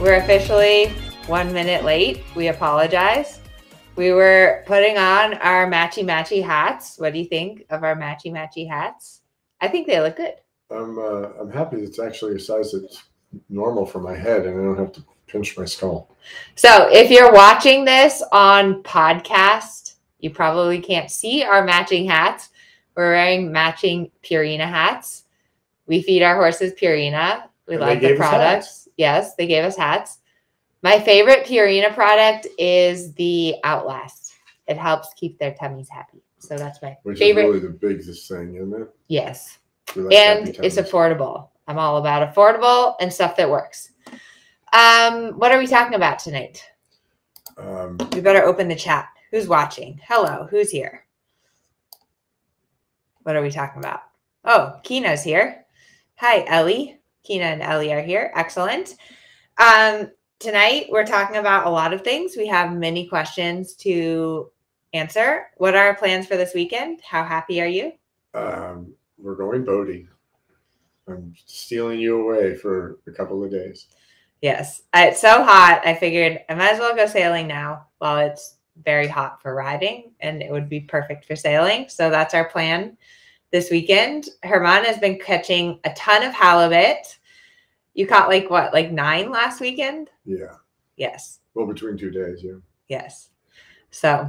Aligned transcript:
We're 0.00 0.16
officially 0.16 0.88
one 1.26 1.52
minute 1.52 1.84
late. 1.84 2.22
We 2.34 2.48
apologize. 2.48 3.40
We 3.96 4.12
were 4.12 4.62
putting 4.66 4.96
on 4.96 5.34
our 5.34 5.70
matchy 5.70 6.04
matchy 6.04 6.42
hats. 6.44 6.98
What 6.98 7.12
do 7.12 7.18
you 7.18 7.24
think 7.24 7.66
of 7.70 7.82
our 7.82 7.96
matchy 7.96 8.32
matchy 8.32 8.68
hats? 8.68 9.22
I 9.60 9.68
think 9.68 9.86
they 9.86 10.00
look 10.00 10.16
good. 10.16 10.34
I'm 10.70 10.98
uh, 10.98 11.30
I'm 11.40 11.50
happy 11.50 11.78
it's 11.78 11.98
actually 11.98 12.36
a 12.36 12.40
size 12.40 12.72
that's 12.72 13.02
normal 13.48 13.86
for 13.86 14.00
my 14.00 14.14
head, 14.14 14.46
and 14.46 14.60
I 14.60 14.64
don't 14.64 14.78
have 14.78 14.92
to 14.92 15.04
pinch 15.26 15.56
my 15.56 15.64
skull. 15.64 16.16
So 16.54 16.88
if 16.90 17.10
you're 17.10 17.32
watching 17.32 17.84
this 17.84 18.22
on 18.32 18.82
podcast, 18.82 19.94
you 20.18 20.30
probably 20.30 20.80
can't 20.80 21.10
see 21.10 21.42
our 21.42 21.64
matching 21.64 22.06
hats. 22.06 22.50
We're 22.94 23.12
wearing 23.12 23.52
matching 23.52 24.10
Purina 24.22 24.68
hats. 24.68 25.24
We 25.86 26.02
feed 26.02 26.22
our 26.22 26.36
horses 26.36 26.72
Purina. 26.74 27.44
We 27.66 27.76
And 27.76 28.00
the 28.00 28.16
products. 28.16 28.87
Yes, 28.98 29.34
they 29.36 29.46
gave 29.46 29.64
us 29.64 29.76
hats. 29.76 30.18
My 30.82 31.00
favorite 31.00 31.46
Purina 31.46 31.94
product 31.94 32.46
is 32.58 33.14
the 33.14 33.54
Outlast. 33.64 34.32
It 34.66 34.76
helps 34.76 35.14
keep 35.14 35.38
their 35.38 35.54
tummies 35.54 35.88
happy. 35.88 36.22
So 36.40 36.56
that's 36.58 36.82
my 36.82 36.96
Which 37.04 37.18
favorite. 37.18 37.44
is 37.44 37.48
really 37.48 37.60
the 37.60 37.70
biggest 37.78 38.28
thing, 38.28 38.56
isn't 38.56 38.82
it? 38.82 38.88
yes. 39.08 39.58
Like 39.96 40.14
and 40.14 40.48
it's 40.62 40.76
affordable. 40.76 41.48
I'm 41.66 41.78
all 41.78 41.96
about 41.96 42.34
affordable 42.34 42.94
and 43.00 43.10
stuff 43.12 43.36
that 43.36 43.48
works. 43.48 43.92
Um, 44.74 45.30
what 45.38 45.50
are 45.50 45.58
we 45.58 45.66
talking 45.66 45.94
about 45.94 46.18
tonight? 46.18 46.62
Um, 47.56 47.96
We 48.12 48.20
better 48.20 48.44
open 48.44 48.68
the 48.68 48.76
chat. 48.76 49.08
Who's 49.30 49.48
watching? 49.48 49.98
Hello, 50.06 50.46
who's 50.50 50.70
here? 50.70 51.06
What 53.22 53.34
are 53.36 53.42
we 53.42 53.50
talking 53.50 53.78
about? 53.80 54.00
Oh, 54.44 54.78
Kina's 54.82 55.22
here. 55.22 55.64
Hi, 56.16 56.44
Ellie. 56.46 56.97
Kina 57.24 57.44
and 57.44 57.62
Ellie 57.62 57.92
are 57.92 58.02
here. 58.02 58.32
Excellent. 58.34 58.96
Um, 59.58 60.10
tonight 60.38 60.86
we're 60.90 61.06
talking 61.06 61.36
about 61.36 61.66
a 61.66 61.70
lot 61.70 61.92
of 61.92 62.02
things. 62.02 62.36
We 62.36 62.46
have 62.46 62.72
many 62.72 63.06
questions 63.08 63.74
to 63.76 64.50
answer. 64.92 65.46
What 65.56 65.74
are 65.74 65.86
our 65.88 65.96
plans 65.96 66.26
for 66.26 66.36
this 66.36 66.54
weekend? 66.54 67.00
How 67.02 67.24
happy 67.24 67.60
are 67.60 67.66
you? 67.66 67.92
um, 68.34 68.92
we're 69.16 69.34
going 69.34 69.64
boating. 69.64 70.08
I'm 71.08 71.34
stealing 71.46 71.98
you 71.98 72.20
away 72.20 72.54
for 72.54 72.98
a 73.06 73.12
couple 73.12 73.42
of 73.42 73.50
days. 73.50 73.86
Yes, 74.42 74.82
it's 74.94 75.20
so 75.20 75.42
hot. 75.42 75.82
I 75.84 75.94
figured 75.94 76.40
I 76.48 76.54
might 76.54 76.74
as 76.74 76.78
well 76.78 76.94
go 76.94 77.06
sailing 77.06 77.48
now 77.48 77.86
while 77.98 78.18
it's 78.18 78.56
very 78.84 79.08
hot 79.08 79.42
for 79.42 79.54
riding, 79.54 80.12
and 80.20 80.42
it 80.42 80.52
would 80.52 80.68
be 80.68 80.80
perfect 80.80 81.24
for 81.24 81.34
sailing. 81.34 81.88
So 81.88 82.10
that's 82.10 82.34
our 82.34 82.48
plan 82.48 82.96
this 83.50 83.70
weekend. 83.70 84.28
Herman 84.42 84.84
has 84.84 84.98
been 84.98 85.18
catching 85.18 85.80
a 85.84 85.92
ton 85.94 86.22
of 86.22 86.32
halibut. 86.34 87.18
You 87.94 88.06
caught 88.06 88.28
like 88.28 88.50
what, 88.50 88.72
like 88.72 88.90
nine 88.92 89.30
last 89.30 89.60
weekend? 89.60 90.10
Yeah. 90.24 90.54
Yes, 90.96 91.38
Well, 91.54 91.66
between 91.66 91.96
two 91.96 92.10
days, 92.10 92.42
yeah. 92.42 92.54
yes. 92.88 93.30
So 93.90 94.28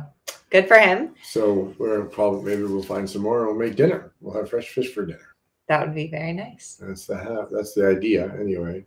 good 0.51 0.67
for 0.67 0.77
him. 0.77 1.15
So 1.23 1.73
we're 1.79 2.05
probably 2.05 2.43
maybe 2.55 2.63
we'll 2.71 2.83
find 2.83 3.09
some 3.09 3.23
more 3.23 3.39
and 3.39 3.47
we'll 3.57 3.67
make 3.67 3.75
dinner. 3.75 4.13
We'll 4.21 4.35
have 4.35 4.49
fresh 4.51 4.69
fish 4.69 4.93
for 4.93 5.05
dinner. 5.05 5.35
That 5.67 5.81
would 5.85 5.95
be 5.95 6.07
very 6.09 6.33
nice. 6.33 6.77
That's 6.81 7.05
the 7.07 7.17
half. 7.17 7.49
That's 7.51 7.73
the 7.73 7.87
idea, 7.87 8.31
anyway. 8.39 8.85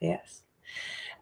Yes. 0.00 0.42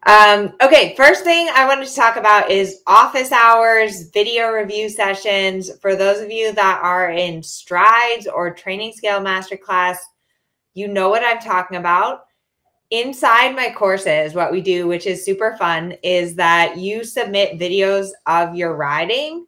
Um, 0.04 0.54
okay, 0.62 0.94
first 0.96 1.24
thing 1.24 1.50
I 1.54 1.66
wanted 1.66 1.86
to 1.86 1.94
talk 1.94 2.16
about 2.16 2.50
is 2.50 2.80
office 2.86 3.32
hours, 3.32 4.08
video 4.10 4.48
review 4.48 4.88
sessions. 4.88 5.70
For 5.80 5.94
those 5.94 6.20
of 6.20 6.30
you 6.30 6.52
that 6.54 6.80
are 6.82 7.10
in 7.10 7.42
strides 7.42 8.26
or 8.26 8.54
training 8.54 8.94
scale 8.94 9.20
masterclass, 9.20 9.96
you 10.72 10.88
know 10.88 11.10
what 11.10 11.22
I'm 11.22 11.38
talking 11.38 11.76
about. 11.76 12.24
Inside 12.90 13.54
my 13.54 13.70
courses, 13.70 14.34
what 14.34 14.50
we 14.50 14.62
do, 14.62 14.88
which 14.88 15.06
is 15.06 15.24
super 15.24 15.54
fun, 15.58 15.92
is 16.02 16.34
that 16.36 16.78
you 16.78 17.04
submit 17.04 17.60
videos 17.60 18.08
of 18.26 18.54
your 18.54 18.76
riding 18.76 19.46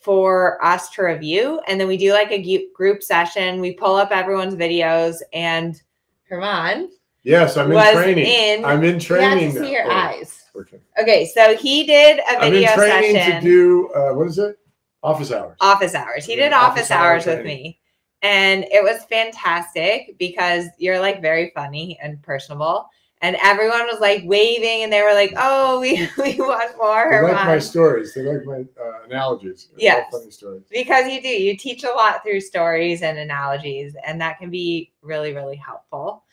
for 0.00 0.62
us 0.62 0.90
to 0.90 1.02
review. 1.02 1.62
And 1.66 1.80
then 1.80 1.88
we 1.88 1.96
do 1.96 2.12
like 2.12 2.30
a 2.30 2.68
group 2.74 3.02
session. 3.02 3.58
We 3.58 3.72
pull 3.72 3.96
up 3.96 4.10
everyone's 4.10 4.54
videos 4.54 5.16
and 5.32 5.80
Herman 6.28 6.90
Yes, 7.24 7.56
I'm 7.56 7.72
in 7.72 7.92
training. 7.92 8.26
in 8.26 8.64
I'm 8.64 8.84
in 8.84 8.94
you 8.94 9.00
training. 9.00 9.44
have 9.46 9.54
to 9.54 9.60
see 9.60 9.72
your 9.72 9.86
Oh, 9.86 9.90
eyes. 9.90 10.44
Okay. 10.54 10.78
Okay, 11.00 11.26
so 11.34 11.56
he 11.56 11.84
did 11.84 12.18
a 12.20 12.38
I'm 12.38 12.52
in 12.54 12.68
training 12.74 13.14
session, 13.16 13.40
to 13.42 13.48
do 13.48 13.88
uh, 13.94 14.12
what 14.12 14.28
is 14.28 14.38
it? 14.38 14.58
Office 15.02 15.32
hours. 15.32 15.56
office 15.60 15.94
hours. 15.94 16.24
He 16.24 16.36
Yeah, 16.36 16.44
did 16.44 16.52
office, 16.52 16.82
office 16.84 16.90
hour 16.90 17.12
hours 17.12 17.26
with 17.26 17.44
me, 17.44 17.80
and 18.22 18.64
it 18.70 18.82
was 18.82 19.04
fantastic 19.06 20.16
because 20.18 20.66
you're 20.78 21.00
like 21.00 21.20
very 21.20 21.50
funny 21.54 21.98
and 22.02 22.22
personable, 22.22 22.88
and 23.20 23.36
everyone 23.42 23.86
was 23.86 24.00
like 24.00 24.22
waving, 24.24 24.82
and 24.82 24.92
they 24.92 25.02
were 25.02 25.12
like, 25.14 25.32
"Oh, 25.36 25.80
we 25.80 26.08
we 26.18 26.36
want 26.36 26.76
more." 26.78 27.08
They 27.10 27.20
like 27.34 27.46
my 27.46 27.58
stories. 27.58 28.14
They 28.14 28.22
like 28.22 28.44
my 28.46 28.64
uh, 28.82 29.02
analogies. 29.06 29.68
Yes. 29.76 30.10
funny 30.12 30.30
stories. 30.30 30.62
because 30.70 31.06
you 31.10 31.20
do 31.20 31.28
you 31.28 31.56
teach 31.56 31.84
a 31.84 31.90
lot 31.90 32.22
through 32.22 32.40
stories 32.40 33.02
and 33.02 33.18
analogies 33.18 33.96
and 34.06 34.20
that 34.20 34.38
can 34.38 34.50
be 34.50 34.92
really 35.02 35.34
really 35.34 35.56
helpful 35.56 36.24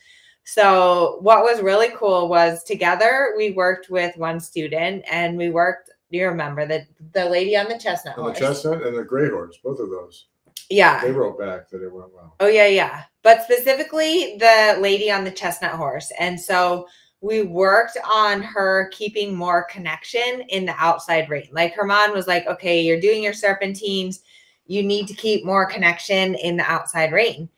so 0.44 1.18
what 1.20 1.42
was 1.42 1.62
really 1.62 1.90
cool 1.96 2.28
was 2.28 2.62
together 2.64 3.34
we 3.36 3.52
worked 3.52 3.90
with 3.90 4.16
one 4.16 4.40
student 4.40 5.04
and 5.10 5.36
we 5.36 5.50
worked 5.50 5.90
do 6.12 6.18
you 6.18 6.28
remember 6.28 6.66
the 6.66 6.86
the 7.14 7.24
lady 7.24 7.56
on 7.56 7.68
the 7.68 7.78
chestnut 7.78 8.16
And 8.16 8.26
the 8.26 8.30
horse 8.30 8.38
chestnut 8.38 8.86
and 8.86 8.96
the 8.96 9.02
gray 9.02 9.30
horse, 9.30 9.58
both 9.64 9.80
of 9.80 9.88
those. 9.90 10.26
yeah 10.68 11.00
They 11.02 11.10
wrote 11.10 11.38
back 11.38 11.70
that 11.70 11.82
it 11.82 11.92
went 11.92 12.12
well. 12.12 12.36
Oh 12.38 12.48
yeah, 12.48 12.66
yeah. 12.66 13.04
But 13.22 13.42
specifically 13.42 14.36
the 14.38 14.76
lady 14.80 15.10
on 15.10 15.24
the 15.24 15.30
chestnut 15.30 15.72
horse. 15.72 16.12
And 16.18 16.38
so 16.38 16.86
we 17.22 17.42
worked 17.42 17.96
on 18.04 18.42
her 18.42 18.90
keeping 18.92 19.34
more 19.34 19.64
connection 19.64 20.42
in 20.48 20.66
the 20.66 20.74
outside 20.76 21.30
rein. 21.30 21.48
Like 21.52 21.72
Herman 21.74 22.12
was 22.12 22.26
like, 22.26 22.46
okay, 22.46 22.80
you're 22.82 23.00
doing 23.00 23.22
your 23.22 23.32
serpentines. 23.32 24.20
You 24.66 24.82
need 24.82 25.06
to 25.08 25.14
keep 25.14 25.44
more 25.44 25.64
connection 25.66 26.34
in 26.34 26.56
the 26.56 26.64
outside 26.64 27.12
rein. 27.12 27.48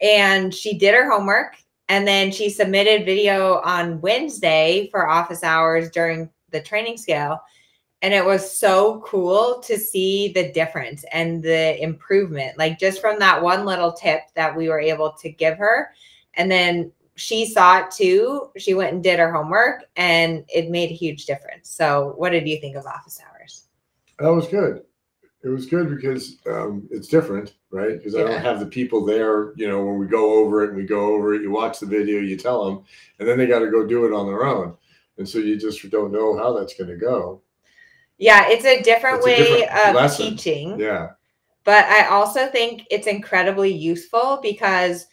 And 0.00 0.52
she 0.52 0.76
did 0.76 0.94
her 0.94 1.08
homework 1.10 1.56
and 1.92 2.08
then 2.08 2.32
she 2.32 2.48
submitted 2.48 3.04
video 3.04 3.60
on 3.64 4.00
Wednesday 4.00 4.88
for 4.90 5.10
office 5.10 5.44
hours 5.44 5.90
during 5.90 6.30
the 6.48 6.58
training 6.62 6.96
scale. 6.96 7.42
And 8.00 8.14
it 8.14 8.24
was 8.24 8.50
so 8.50 9.02
cool 9.04 9.60
to 9.66 9.76
see 9.76 10.32
the 10.32 10.50
difference 10.52 11.04
and 11.12 11.42
the 11.42 11.78
improvement, 11.82 12.56
like 12.56 12.78
just 12.78 13.02
from 13.02 13.18
that 13.18 13.42
one 13.42 13.66
little 13.66 13.92
tip 13.92 14.22
that 14.36 14.56
we 14.56 14.70
were 14.70 14.80
able 14.80 15.12
to 15.20 15.28
give 15.28 15.58
her. 15.58 15.90
And 16.32 16.50
then 16.50 16.92
she 17.16 17.44
saw 17.44 17.80
it 17.80 17.90
too. 17.90 18.50
She 18.56 18.72
went 18.72 18.94
and 18.94 19.02
did 19.02 19.18
her 19.18 19.30
homework 19.30 19.84
and 19.94 20.46
it 20.48 20.70
made 20.70 20.90
a 20.90 20.94
huge 20.94 21.26
difference. 21.26 21.68
So, 21.68 22.14
what 22.16 22.30
did 22.30 22.48
you 22.48 22.58
think 22.58 22.74
of 22.74 22.86
office 22.86 23.20
hours? 23.20 23.66
That 24.18 24.32
was 24.32 24.48
good. 24.48 24.82
It 25.44 25.48
was 25.48 25.66
good 25.66 25.90
because 25.90 26.36
um, 26.46 26.86
it's 26.90 27.08
different, 27.08 27.54
right? 27.70 27.98
Because 27.98 28.14
I 28.14 28.22
don't 28.22 28.40
have 28.40 28.60
the 28.60 28.66
people 28.66 29.04
there. 29.04 29.52
You 29.56 29.68
know, 29.68 29.84
when 29.84 29.98
we 29.98 30.06
go 30.06 30.34
over 30.34 30.62
it 30.62 30.68
and 30.68 30.76
we 30.76 30.84
go 30.84 31.12
over 31.14 31.34
it, 31.34 31.42
you 31.42 31.50
watch 31.50 31.80
the 31.80 31.86
video, 31.86 32.20
you 32.20 32.36
tell 32.36 32.64
them, 32.64 32.84
and 33.18 33.28
then 33.28 33.38
they 33.38 33.46
got 33.46 33.58
to 33.58 33.70
go 33.70 33.84
do 33.84 34.06
it 34.06 34.12
on 34.12 34.26
their 34.26 34.44
own. 34.44 34.76
And 35.18 35.28
so 35.28 35.38
you 35.38 35.58
just 35.58 35.88
don't 35.90 36.12
know 36.12 36.38
how 36.38 36.52
that's 36.52 36.74
going 36.74 36.90
to 36.90 36.96
go. 36.96 37.42
Yeah, 38.18 38.48
it's 38.48 38.64
a 38.64 38.82
different 38.82 39.18
It's 39.18 39.26
a 39.26 39.30
way 39.30 39.36
different 39.36 39.88
of 39.88 39.94
lesson. 39.96 40.30
teaching. 40.30 40.78
Yeah. 40.78 41.10
But 41.64 41.86
I 41.86 42.06
also 42.06 42.48
think 42.48 42.86
it's 42.90 43.06
incredibly 43.06 43.72
useful 43.72 44.38
because 44.42 45.06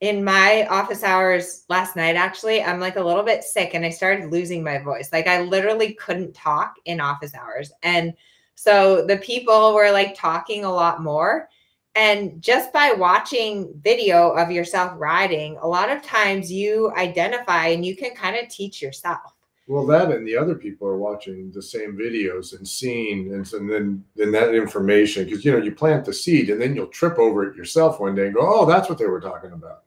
in 0.00 0.24
my 0.24 0.66
office 0.66 1.02
hours 1.02 1.64
last 1.68 1.96
night, 1.96 2.16
actually, 2.16 2.62
I'm 2.62 2.80
like 2.80 2.96
a 2.96 3.04
little 3.04 3.22
bit 3.22 3.44
sick 3.44 3.74
and 3.74 3.84
I 3.84 3.90
started 3.90 4.30
losing 4.30 4.62
my 4.64 4.78
voice. 4.78 5.10
Like 5.12 5.26
I 5.26 5.42
literally 5.42 5.94
couldn't 5.94 6.34
talk 6.34 6.74
in 6.86 7.00
office 7.00 7.34
hours. 7.34 7.70
And 7.82 8.14
so 8.60 9.06
the 9.06 9.16
people 9.16 9.72
were 9.72 9.90
like 9.90 10.14
talking 10.14 10.66
a 10.66 10.70
lot 10.70 11.02
more. 11.02 11.48
And 11.94 12.42
just 12.42 12.74
by 12.74 12.92
watching 12.92 13.72
video 13.82 14.32
of 14.32 14.50
yourself 14.50 14.92
riding, 14.98 15.56
a 15.62 15.66
lot 15.66 15.88
of 15.88 16.02
times 16.02 16.52
you 16.52 16.92
identify 16.94 17.68
and 17.68 17.86
you 17.86 17.96
can 17.96 18.14
kind 18.14 18.36
of 18.36 18.50
teach 18.50 18.82
yourself. 18.82 19.34
Well, 19.66 19.86
that 19.86 20.10
and 20.10 20.28
the 20.28 20.36
other 20.36 20.54
people 20.54 20.86
are 20.86 20.98
watching 20.98 21.50
the 21.52 21.62
same 21.62 21.96
videos 21.96 22.54
and 22.54 22.68
seeing, 22.68 23.32
and, 23.32 23.50
and 23.54 23.70
then 23.70 24.04
then 24.14 24.30
that 24.32 24.54
information 24.54 25.24
because 25.24 25.42
you 25.42 25.52
know 25.52 25.64
you 25.64 25.74
plant 25.74 26.04
the 26.04 26.12
seed 26.12 26.50
and 26.50 26.60
then 26.60 26.74
you'll 26.74 26.88
trip 26.88 27.18
over 27.18 27.48
it 27.48 27.56
yourself 27.56 27.98
one 27.98 28.14
day 28.14 28.26
and 28.26 28.34
go, 28.34 28.42
oh, 28.42 28.66
that's 28.66 28.90
what 28.90 28.98
they 28.98 29.06
were 29.06 29.22
talking 29.22 29.52
about. 29.52 29.84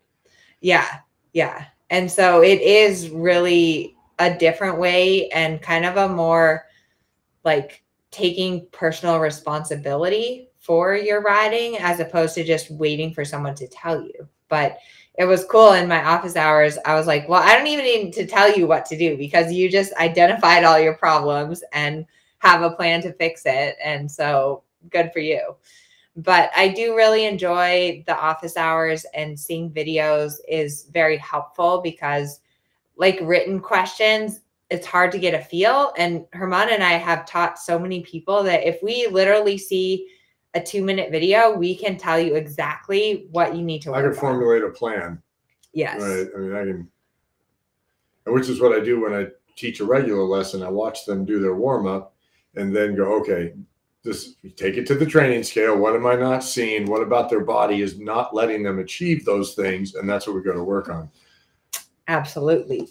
Yeah. 0.62 0.88
Yeah. 1.34 1.66
And 1.92 2.12
so 2.12 2.42
it 2.42 2.60
is 2.62 3.12
really 3.12 3.96
a 4.18 4.34
different 4.36 4.80
way 4.80 5.30
and 5.30 5.62
kind 5.62 5.86
of 5.86 5.98
a 5.98 6.10
more 6.10 6.66
like 7.46 7.83
taking 8.14 8.66
personal 8.72 9.20
responsibility 9.20 10.50
for 10.60 10.96
your 10.96 11.22
riding 11.22 11.78
as 11.80 12.00
opposed 12.00 12.36
to 12.36 12.44
just 12.44 12.72
waiting 12.72 13.14
for 13.14 13.26
someone 13.26 13.56
to 13.56 13.68
tell 13.68 14.02
you. 14.02 14.28
But 14.48 14.78
it 15.16 15.26
was 15.26 15.46
cool 15.46 15.74
in 15.74 15.88
my 15.88 16.04
office 16.04 16.36
hours. 16.36 16.78
I 16.86 16.96
was 16.96 17.08
like, 17.08 17.28
well, 17.28 17.44
I 17.44 17.58
don't 17.58 17.68
even 17.68 17.86
need 17.86 18.14
to 18.14 18.26
tell 18.26 18.56
you 18.56 18.66
what 18.68 18.86
to 18.88 18.98
do 18.98 19.18
because 19.18 19.52
you 19.52 19.70
just 19.70 19.94
identified 19.96 20.64
all 20.64 20.80
your 20.80 20.96
problems 20.96 21.64
and 21.74 22.06
have 22.40 22.62
a 22.62 22.72
plan 22.72 23.02
to 23.02 23.14
fix 23.14 23.44
it. 23.46 23.76
And 23.84 24.10
so 24.10 24.64
good 24.90 25.12
for 25.12 25.20
you. 25.20 25.56
But 26.16 26.52
I 26.56 26.68
do 26.68 26.96
really 26.96 27.26
enjoy 27.26 28.04
the 28.06 28.18
office 28.18 28.56
hours 28.56 29.06
and 29.16 29.40
seeing 29.40 29.72
videos 29.72 30.34
is 30.48 30.88
very 30.92 31.18
helpful 31.18 31.82
because 31.82 32.40
like 32.96 33.20
written 33.22 33.60
questions, 33.60 34.42
it's 34.70 34.88
hard 34.88 35.12
to 35.12 35.20
get 35.20 35.34
a 35.34 35.44
feel. 35.44 35.94
And 35.98 36.26
Herman 36.34 36.70
and 36.70 36.84
I 36.84 36.94
have 36.94 37.28
taught 37.28 37.60
so 37.60 37.78
many 37.78 38.02
people 38.02 38.44
that 38.44 38.68
if 38.68 38.82
we 38.82 39.08
literally 39.08 39.58
see 39.58 40.08
a 40.54 40.62
two 40.62 40.84
minute 40.84 41.12
video, 41.12 41.56
we 41.56 41.76
can 41.76 41.98
tell 41.98 42.20
you 42.20 42.36
exactly 42.36 43.28
what 43.32 43.56
you 43.56 43.64
need 43.64 43.82
to 43.84 43.94
I 43.94 44.02
can 44.02 44.14
formulate 44.14 44.64
a 44.64 44.70
plan. 44.70 45.22
Yes. 45.74 46.02
Right. 46.02 46.28
I 46.36 46.40
mean, 46.40 46.56
I 46.56 46.64
can, 46.64 46.90
which 48.26 48.50
is 48.50 48.62
what 48.62 48.78
I 48.78 48.84
do 48.84 49.02
when 49.02 49.14
I 49.14 49.28
teach 49.56 49.80
a 49.80 49.86
regular 49.86 50.24
lesson. 50.24 50.64
I 50.64 50.70
watch 50.70 51.06
them 51.06 51.26
do 51.26 51.40
their 51.40 51.56
warm 51.56 51.88
up 51.88 52.16
and 52.56 52.76
then 52.76 52.96
go, 52.96 53.20
okay, 53.22 53.54
this 54.04 54.36
take 54.56 54.76
it 54.76 54.86
to 54.88 54.96
the 54.96 55.06
training 55.06 55.44
scale. 55.44 55.78
What 55.78 55.96
am 55.96 56.06
I 56.06 56.16
not 56.16 56.44
seeing? 56.44 56.86
What 56.86 57.02
about 57.02 57.30
their 57.30 57.44
body 57.44 57.82
is 57.82 58.00
not 58.00 58.36
letting 58.36 58.64
them 58.64 58.80
achieve 58.80 59.26
those 59.26 59.56
things? 59.56 59.96
And 59.96 60.10
that's 60.10 60.28
what 60.28 60.36
we 60.36 60.44
got 60.44 60.54
to 60.54 60.64
work 60.64 60.90
on. 60.90 61.10
Absolutely. 62.08 62.90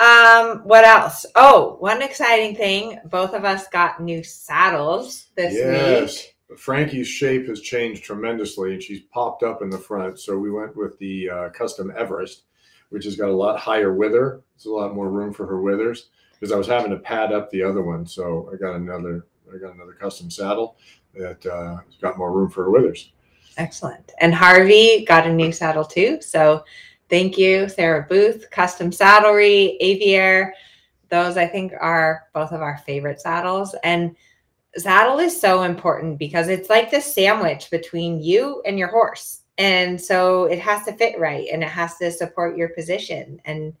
Um, 0.00 0.60
what 0.64 0.84
else? 0.84 1.26
Oh, 1.34 1.76
one 1.78 2.00
exciting 2.00 2.56
thing. 2.56 2.98
Both 3.04 3.34
of 3.34 3.44
us 3.44 3.68
got 3.68 4.00
new 4.00 4.24
saddles 4.24 5.26
this 5.36 5.52
yes. 5.54 6.24
week. 6.48 6.58
Frankie's 6.58 7.06
shape 7.06 7.46
has 7.48 7.60
changed 7.60 8.02
tremendously 8.02 8.72
and 8.72 8.82
she's 8.82 9.02
popped 9.12 9.42
up 9.42 9.60
in 9.60 9.68
the 9.68 9.78
front. 9.78 10.18
So 10.18 10.38
we 10.38 10.50
went 10.50 10.74
with 10.74 10.98
the 10.98 11.28
uh, 11.28 11.48
custom 11.50 11.92
Everest, 11.94 12.44
which 12.88 13.04
has 13.04 13.14
got 13.14 13.28
a 13.28 13.36
lot 13.36 13.60
higher 13.60 13.94
wither. 13.94 14.42
There's 14.56 14.66
a 14.66 14.70
lot 14.70 14.94
more 14.94 15.10
room 15.10 15.34
for 15.34 15.46
her 15.46 15.60
withers 15.60 16.08
because 16.32 16.50
I 16.50 16.56
was 16.56 16.66
having 16.66 16.90
to 16.92 16.98
pad 16.98 17.30
up 17.30 17.50
the 17.50 17.62
other 17.62 17.82
one. 17.82 18.06
So 18.06 18.50
I 18.52 18.56
got 18.56 18.76
another, 18.76 19.26
I 19.54 19.58
got 19.58 19.74
another 19.74 19.92
custom 19.92 20.30
saddle 20.30 20.76
that 21.14 21.44
uh, 21.44 21.76
has 21.76 21.96
got 22.00 22.16
more 22.16 22.32
room 22.32 22.48
for 22.48 22.64
her 22.64 22.70
withers. 22.70 23.12
Excellent. 23.58 24.12
And 24.18 24.34
Harvey 24.34 25.04
got 25.04 25.26
a 25.26 25.32
new 25.32 25.52
saddle 25.52 25.84
too. 25.84 26.22
So 26.22 26.64
thank 27.10 27.36
you, 27.36 27.68
Sarah 27.68 28.06
Booth, 28.08 28.50
Custom 28.50 28.90
Saddlery, 28.90 29.76
Aviaire. 29.82 30.52
Those 31.10 31.36
I 31.36 31.46
think 31.46 31.72
are 31.78 32.28
both 32.32 32.52
of 32.52 32.62
our 32.62 32.78
favorite 32.78 33.20
saddles. 33.20 33.74
And 33.82 34.16
saddle 34.76 35.18
is 35.18 35.38
so 35.38 35.64
important 35.64 36.18
because 36.18 36.48
it's 36.48 36.70
like 36.70 36.90
the 36.90 37.00
sandwich 37.00 37.70
between 37.70 38.22
you 38.22 38.62
and 38.64 38.78
your 38.78 38.88
horse. 38.88 39.40
And 39.58 40.00
so 40.00 40.44
it 40.44 40.60
has 40.60 40.84
to 40.86 40.92
fit 40.92 41.18
right 41.18 41.48
and 41.52 41.62
it 41.62 41.68
has 41.68 41.96
to 41.98 42.10
support 42.10 42.56
your 42.56 42.70
position. 42.70 43.40
And 43.44 43.74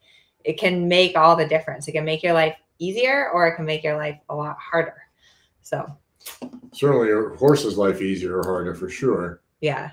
it 0.44 0.58
can 0.58 0.88
make 0.88 1.16
all 1.16 1.36
the 1.36 1.46
difference. 1.46 1.88
It 1.88 1.92
can 1.92 2.04
make 2.04 2.22
your 2.22 2.34
life 2.34 2.56
easier 2.78 3.30
or 3.30 3.46
it 3.46 3.56
can 3.56 3.64
make 3.64 3.84
your 3.84 3.96
life 3.96 4.18
a 4.28 4.34
lot 4.34 4.58
harder. 4.58 4.96
So 5.62 5.86
certainly 6.72 7.10
a 7.10 7.36
horse's 7.36 7.78
life 7.78 8.02
easier 8.02 8.38
or 8.38 8.44
harder 8.44 8.74
for 8.74 8.88
sure. 8.88 9.40
Yeah. 9.60 9.92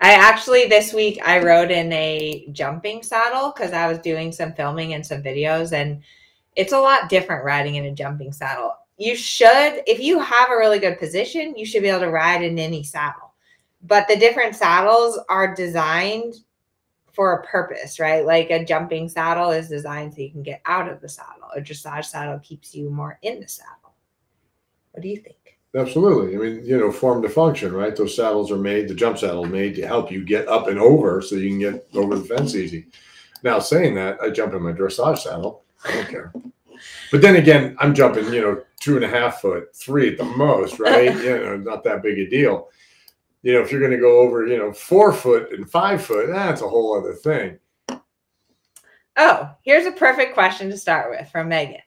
I 0.00 0.12
actually 0.12 0.66
this 0.66 0.92
week 0.92 1.20
I 1.24 1.40
rode 1.40 1.70
in 1.70 1.92
a 1.92 2.48
jumping 2.52 3.02
saddle 3.02 3.52
because 3.52 3.72
I 3.72 3.88
was 3.88 3.98
doing 3.98 4.30
some 4.30 4.52
filming 4.52 4.94
and 4.94 5.04
some 5.04 5.22
videos, 5.22 5.72
and 5.72 6.02
it's 6.54 6.72
a 6.72 6.80
lot 6.80 7.08
different 7.08 7.44
riding 7.44 7.74
in 7.76 7.86
a 7.86 7.94
jumping 7.94 8.32
saddle. 8.32 8.74
You 8.96 9.16
should, 9.16 9.82
if 9.86 10.00
you 10.00 10.20
have 10.20 10.50
a 10.50 10.56
really 10.56 10.78
good 10.78 10.98
position, 10.98 11.56
you 11.56 11.64
should 11.64 11.82
be 11.82 11.88
able 11.88 12.00
to 12.00 12.10
ride 12.10 12.42
in 12.42 12.58
any 12.58 12.82
saddle. 12.82 13.32
But 13.82 14.08
the 14.08 14.16
different 14.16 14.56
saddles 14.56 15.18
are 15.28 15.54
designed 15.54 16.34
for 17.12 17.32
a 17.32 17.46
purpose, 17.46 17.98
right? 17.98 18.24
Like 18.24 18.50
a 18.50 18.64
jumping 18.64 19.08
saddle 19.08 19.50
is 19.50 19.68
designed 19.68 20.14
so 20.14 20.20
you 20.20 20.30
can 20.30 20.42
get 20.42 20.62
out 20.64 20.88
of 20.88 21.00
the 21.00 21.08
saddle. 21.08 21.48
A 21.56 21.60
dressage 21.60 22.04
saddle 22.04 22.38
keeps 22.40 22.74
you 22.74 22.90
more 22.90 23.18
in 23.22 23.40
the 23.40 23.48
saddle. 23.48 23.94
What 24.92 25.02
do 25.02 25.08
you 25.08 25.16
think? 25.16 25.37
Absolutely. 25.76 26.34
I 26.34 26.38
mean, 26.38 26.64
you 26.64 26.78
know, 26.78 26.90
form 26.90 27.20
to 27.22 27.28
function, 27.28 27.72
right? 27.72 27.94
Those 27.94 28.16
saddles 28.16 28.50
are 28.50 28.56
made, 28.56 28.88
the 28.88 28.94
jump 28.94 29.18
saddle 29.18 29.44
made 29.44 29.74
to 29.76 29.86
help 29.86 30.10
you 30.10 30.24
get 30.24 30.48
up 30.48 30.66
and 30.66 30.78
over 30.78 31.20
so 31.20 31.36
you 31.36 31.50
can 31.50 31.58
get 31.58 31.88
over 31.94 32.16
the 32.16 32.24
fence 32.24 32.54
easy. 32.54 32.86
Now, 33.42 33.58
saying 33.58 33.94
that, 33.96 34.18
I 34.20 34.30
jump 34.30 34.54
in 34.54 34.62
my 34.62 34.72
dressage 34.72 35.18
saddle. 35.18 35.64
I 35.84 35.92
don't 35.92 36.08
care. 36.08 36.32
But 37.12 37.22
then 37.22 37.36
again, 37.36 37.76
I'm 37.78 37.94
jumping, 37.94 38.32
you 38.32 38.40
know, 38.40 38.62
two 38.80 38.96
and 38.96 39.04
a 39.04 39.08
half 39.08 39.40
foot, 39.40 39.74
three 39.74 40.12
at 40.12 40.18
the 40.18 40.24
most, 40.24 40.78
right? 40.78 41.14
you 41.22 41.38
know, 41.38 41.56
not 41.56 41.84
that 41.84 42.02
big 42.02 42.18
a 42.18 42.28
deal. 42.28 42.68
You 43.42 43.54
know, 43.54 43.60
if 43.60 43.70
you're 43.70 43.80
going 43.80 43.92
to 43.92 43.98
go 43.98 44.20
over, 44.20 44.46
you 44.46 44.58
know, 44.58 44.72
four 44.72 45.12
foot 45.12 45.52
and 45.52 45.70
five 45.70 46.02
foot, 46.02 46.28
that's 46.28 46.62
a 46.62 46.68
whole 46.68 46.98
other 46.98 47.14
thing. 47.14 47.58
Oh, 49.16 49.50
here's 49.62 49.86
a 49.86 49.92
perfect 49.92 50.34
question 50.34 50.70
to 50.70 50.78
start 50.78 51.10
with 51.10 51.28
from 51.30 51.48
Megan. 51.48 51.80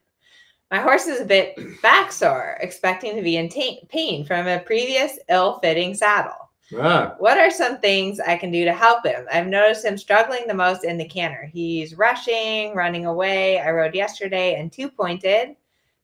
My 0.71 0.79
horse 0.79 1.05
is 1.05 1.19
a 1.19 1.25
bit 1.25 1.59
back 1.81 2.13
sore, 2.13 2.57
expecting 2.61 3.15
to 3.17 3.21
be 3.21 3.35
in 3.35 3.49
t- 3.49 3.81
pain 3.89 4.25
from 4.25 4.47
a 4.47 4.59
previous 4.59 5.19
ill 5.29 5.59
fitting 5.59 5.93
saddle. 5.93 6.49
Ah, 6.79 7.15
What 7.19 7.37
are 7.37 7.51
some 7.51 7.79
things 7.79 8.21
I 8.21 8.37
can 8.37 8.51
do 8.51 8.63
to 8.63 8.71
help 8.73 9.05
him? 9.05 9.25
I've 9.31 9.47
noticed 9.47 9.83
him 9.83 9.97
struggling 9.97 10.47
the 10.47 10.53
most 10.53 10.85
in 10.85 10.97
the 10.97 11.07
canter. 11.07 11.49
He's 11.51 11.95
rushing, 11.95 12.73
running 12.73 13.05
away. 13.05 13.59
I 13.59 13.71
rode 13.71 13.93
yesterday 13.93 14.55
and 14.55 14.71
two 14.71 14.89
pointed 14.89 15.57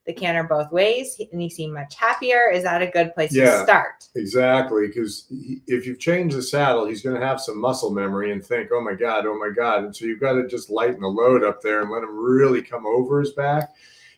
the 0.06 0.12
canter 0.14 0.44
both 0.44 0.72
ways, 0.72 1.20
and 1.32 1.42
he 1.42 1.50
seemed 1.50 1.74
much 1.74 1.96
happier. 1.96 2.50
Is 2.52 2.64
that 2.64 2.82
a 2.82 2.88
good 2.88 3.14
place 3.14 3.32
to 3.32 3.38
Yeah. 3.40 3.64
start? 3.64 4.08
exactly. 4.16 4.88
Because 4.88 5.28
if 5.68 5.86
you've 5.86 6.00
changed 6.00 6.36
the 6.36 6.42
saddle, 6.42 6.86
he's 6.86 7.02
going 7.02 7.20
to 7.20 7.26
have 7.26 7.40
some 7.40 7.58
muscle 7.58 7.92
memory 7.92 8.34
and 8.34 8.46
think, 8.46 8.70
oh 8.74 8.82
my 8.82 8.94
God, 8.94 9.26
oh 9.26 9.38
my 9.40 9.50
God. 9.50 9.86
And 9.86 9.96
so 9.96 10.06
you've 10.06 10.20
got 10.20 10.34
to 10.34 10.46
just 10.48 10.70
lighten 10.70 11.02
the 11.02 11.08
load 11.08 11.44
up 11.46 11.62
there 11.62 11.82
and 11.82 11.90
let 11.92 12.04
him 12.04 12.18
really 12.18 12.62
come 12.62 12.86
over 12.86 13.22
his 13.22 13.32
back. 13.32 13.74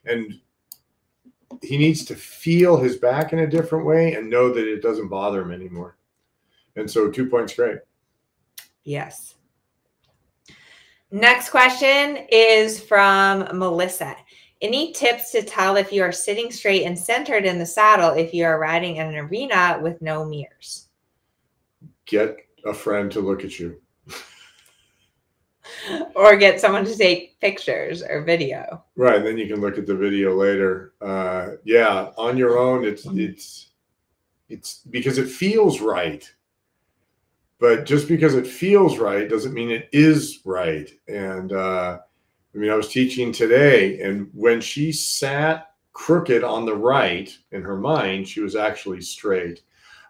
And 0.10 0.40
he 1.62 1.78
needs 1.78 2.06
to 2.06 2.16
feel 2.16 2.78
his 2.78 2.98
back 2.98 3.34
in 3.34 3.40
a 3.40 3.48
different 3.48 3.86
way 3.86 4.14
and 4.14 4.30
know 4.30 4.54
that 4.54 4.68
it 4.68 4.82
doesn't 4.82 5.08
bother 5.08 5.42
him 5.42 5.52
anymore. 5.52 5.98
And 6.76 6.90
so 6.90 7.10
two 7.10 7.28
points 7.28 7.54
great. 7.54 7.80
Yes. 8.84 9.36
Next 11.12 11.50
question 11.50 12.26
is 12.32 12.80
from 12.80 13.58
Melissa. 13.58 14.16
Any 14.62 14.92
tips 14.92 15.32
to 15.32 15.42
tell 15.42 15.76
if 15.76 15.92
you 15.92 16.04
are 16.04 16.12
sitting 16.12 16.52
straight 16.52 16.84
and 16.84 16.98
centered 16.98 17.46
in 17.46 17.58
the 17.58 17.66
saddle 17.66 18.12
if 18.12 18.34
you 18.34 18.46
are 18.46 18.60
riding 18.60 18.98
in 18.98 19.08
an 19.08 19.16
arena 19.16 19.80
with 19.82 20.02
no 20.02 20.26
mirrors? 20.26 20.90
Get 22.06 22.38
a 22.66 22.74
friend 22.74 23.12
to 23.12 23.22
look 23.22 23.44
at 23.44 23.58
you. 23.58 23.82
or 26.16 26.36
get 26.38 26.60
someone 26.60 26.86
to 26.86 26.96
take 26.96 27.40
pictures 27.40 28.02
or 28.04 28.24
video. 28.24 28.84
Right. 28.96 29.24
Then 29.24 29.38
you 29.38 29.48
can 29.48 29.62
look 29.62 29.78
at 29.78 29.86
the 29.86 29.96
video 29.96 30.36
later. 30.36 30.94
Uh, 31.02 31.52
yeah. 31.64 32.12
On 32.18 32.38
your 32.38 32.58
own, 32.58 32.86
it's, 32.86 33.06
it's, 33.06 33.70
it's 34.50 34.82
because 34.90 35.18
it 35.18 35.30
feels 35.30 35.80
right. 35.80 36.30
But 37.60 37.86
just 37.86 38.08
because 38.08 38.36
it 38.36 38.48
feels 38.48 38.98
right 38.98 39.30
doesn't 39.30 39.54
mean 39.54 39.70
it 39.70 39.90
is 39.92 40.40
right. 40.46 40.90
And, 41.08 41.52
uh, 41.52 42.00
I 42.54 42.58
mean, 42.58 42.72
I 42.72 42.76
was 42.76 42.90
teaching 42.90 43.32
today, 43.32 44.02
and 44.02 44.30
when 44.34 44.60
she 44.60 44.92
sat 44.92 45.72
crooked 45.94 46.44
on 46.44 46.66
the 46.66 46.76
right 46.76 47.32
in 47.52 47.62
her 47.62 47.78
mind, 47.78 48.28
she 48.28 48.42
was 48.42 48.56
actually 48.56 49.02
straight. 49.02 49.62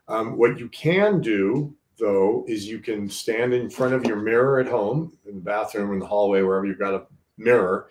Um, 0.07 0.37
what 0.37 0.57
you 0.57 0.69
can 0.69 1.19
do, 1.19 1.75
though, 1.99 2.45
is 2.47 2.67
you 2.67 2.79
can 2.79 3.09
stand 3.09 3.53
in 3.53 3.69
front 3.69 3.93
of 3.93 4.05
your 4.05 4.17
mirror 4.17 4.59
at 4.59 4.67
home, 4.67 5.13
in 5.27 5.35
the 5.35 5.41
bathroom, 5.41 5.93
in 5.93 5.99
the 5.99 6.05
hallway, 6.05 6.41
wherever 6.41 6.65
you've 6.65 6.79
got 6.79 6.93
a 6.93 7.05
mirror, 7.37 7.89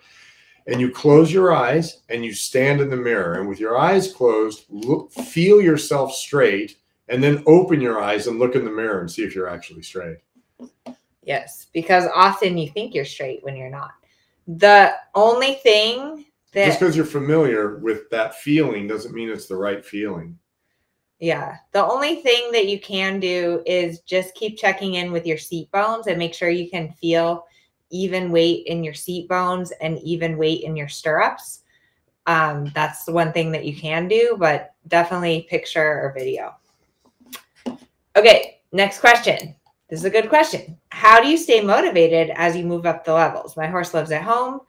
and 0.67 0.79
you 0.79 0.91
close 0.91 1.31
your 1.31 1.53
eyes 1.53 2.01
and 2.09 2.23
you 2.23 2.33
stand 2.33 2.81
in 2.81 2.89
the 2.89 2.97
mirror. 2.97 3.35
And 3.39 3.47
with 3.47 3.59
your 3.59 3.77
eyes 3.77 4.13
closed, 4.13 4.65
look, 4.69 5.11
feel 5.11 5.61
yourself 5.61 6.13
straight, 6.13 6.77
and 7.07 7.23
then 7.23 7.43
open 7.47 7.81
your 7.81 8.01
eyes 8.01 8.27
and 8.27 8.39
look 8.39 8.55
in 8.55 8.65
the 8.65 8.71
mirror 8.71 8.99
and 8.99 9.09
see 9.09 9.23
if 9.23 9.33
you're 9.33 9.49
actually 9.49 9.81
straight. 9.81 10.17
Yes, 11.23 11.67
because 11.73 12.05
often 12.13 12.57
you 12.57 12.69
think 12.69 12.93
you're 12.93 13.05
straight 13.05 13.43
when 13.43 13.55
you're 13.55 13.69
not. 13.69 13.91
The 14.47 14.93
only 15.15 15.55
thing 15.55 16.25
that 16.53 16.65
Just 16.65 16.79
because 16.79 16.95
you're 16.95 17.05
familiar 17.05 17.77
with 17.77 18.09
that 18.09 18.35
feeling 18.35 18.87
doesn't 18.87 19.13
mean 19.13 19.29
it's 19.29 19.45
the 19.47 19.55
right 19.55 19.85
feeling. 19.85 20.37
Yeah. 21.19 21.57
The 21.73 21.85
only 21.85 22.15
thing 22.15 22.51
that 22.53 22.67
you 22.67 22.79
can 22.79 23.19
do 23.19 23.61
is 23.65 23.99
just 24.01 24.35
keep 24.35 24.57
checking 24.57 24.93
in 24.95 25.11
with 25.11 25.25
your 25.25 25.37
seat 25.37 25.69
bones 25.71 26.07
and 26.07 26.17
make 26.17 26.33
sure 26.33 26.49
you 26.49 26.69
can 26.69 26.93
feel 26.93 27.45
even 27.89 28.31
weight 28.31 28.65
in 28.67 28.83
your 28.83 28.93
seat 28.93 29.27
bones 29.27 29.71
and 29.81 29.99
even 29.99 30.37
weight 30.37 30.63
in 30.63 30.75
your 30.75 30.87
stirrups. 30.87 31.63
Um, 32.25 32.71
that's 32.73 33.03
the 33.03 33.11
one 33.11 33.33
thing 33.33 33.51
that 33.51 33.65
you 33.65 33.75
can 33.75 34.07
do, 34.07 34.37
but 34.39 34.75
definitely 34.87 35.47
picture 35.49 35.81
or 35.81 36.13
video. 36.15 36.55
Okay, 38.15 38.61
next 38.71 38.99
question. 38.99 39.55
This 39.89 39.99
is 39.99 40.05
a 40.05 40.09
good 40.09 40.29
question. 40.29 40.77
How 40.89 41.19
do 41.19 41.27
you 41.27 41.37
stay 41.37 41.61
motivated 41.61 42.29
as 42.35 42.55
you 42.55 42.63
move 42.63 42.85
up 42.85 43.03
the 43.03 43.13
levels? 43.13 43.57
My 43.57 43.67
horse 43.67 43.93
lives 43.93 44.11
at 44.11 44.23
home. 44.23 44.61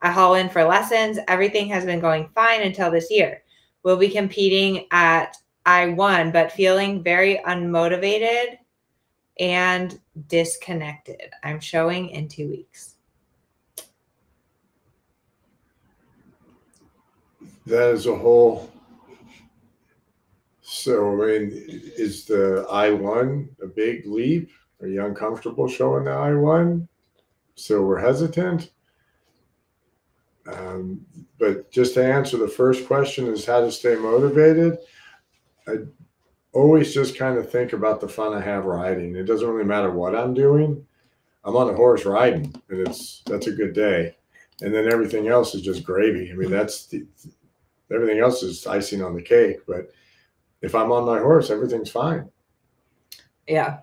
I 0.00 0.10
haul 0.10 0.36
in 0.36 0.48
for 0.48 0.62
lessons. 0.62 1.18
Everything 1.26 1.68
has 1.68 1.84
been 1.84 1.98
going 1.98 2.28
fine 2.34 2.62
until 2.62 2.90
this 2.90 3.10
year. 3.10 3.42
We'll 3.82 3.96
be 3.96 4.08
competing 4.08 4.86
at 4.92 5.36
I1, 5.68 6.32
but 6.32 6.50
feeling 6.50 7.02
very 7.02 7.42
unmotivated 7.46 8.56
and 9.38 10.00
disconnected. 10.28 11.20
I'm 11.44 11.60
showing 11.60 12.08
in 12.08 12.26
two 12.26 12.48
weeks. 12.48 12.94
That 17.66 17.90
is 17.90 18.06
a 18.06 18.16
whole. 18.16 18.72
So, 20.62 21.22
I 21.22 21.26
mean, 21.26 21.50
is 21.52 22.24
the 22.24 22.66
I 22.70 22.90
one 22.92 23.50
a 23.62 23.66
big 23.66 24.06
leap? 24.06 24.50
Are 24.80 24.88
you 24.88 25.04
uncomfortable 25.04 25.68
showing 25.68 26.04
the 26.04 26.12
I 26.12 26.32
one? 26.32 26.88
So 27.56 27.82
we're 27.82 28.00
hesitant. 28.00 28.70
Um, 30.50 31.04
but 31.38 31.70
just 31.70 31.92
to 31.94 32.04
answer 32.04 32.38
the 32.38 32.48
first 32.48 32.86
question 32.86 33.26
is 33.26 33.44
how 33.44 33.60
to 33.60 33.70
stay 33.70 33.96
motivated. 33.96 34.78
I 35.68 35.76
always 36.52 36.94
just 36.94 37.16
kind 37.16 37.38
of 37.38 37.50
think 37.50 37.72
about 37.72 38.00
the 38.00 38.08
fun 38.08 38.34
I 38.34 38.40
have 38.40 38.64
riding. 38.64 39.14
It 39.16 39.24
doesn't 39.24 39.48
really 39.48 39.64
matter 39.64 39.90
what 39.90 40.16
I'm 40.16 40.34
doing. 40.34 40.84
I'm 41.44 41.56
on 41.56 41.70
a 41.70 41.76
horse 41.76 42.04
riding, 42.04 42.54
and 42.68 42.86
it's 42.86 43.22
that's 43.26 43.46
a 43.46 43.52
good 43.52 43.74
day. 43.74 44.16
And 44.60 44.74
then 44.74 44.90
everything 44.90 45.28
else 45.28 45.54
is 45.54 45.62
just 45.62 45.84
gravy. 45.84 46.32
I 46.32 46.34
mean, 46.34 46.50
that's 46.50 46.86
the, 46.86 47.06
everything 47.92 48.18
else 48.18 48.42
is 48.42 48.66
icing 48.66 49.02
on 49.02 49.14
the 49.14 49.22
cake. 49.22 49.58
But 49.66 49.90
if 50.62 50.74
I'm 50.74 50.90
on 50.90 51.06
my 51.06 51.20
horse, 51.20 51.50
everything's 51.50 51.90
fine. 51.90 52.28
Yeah. 53.46 53.78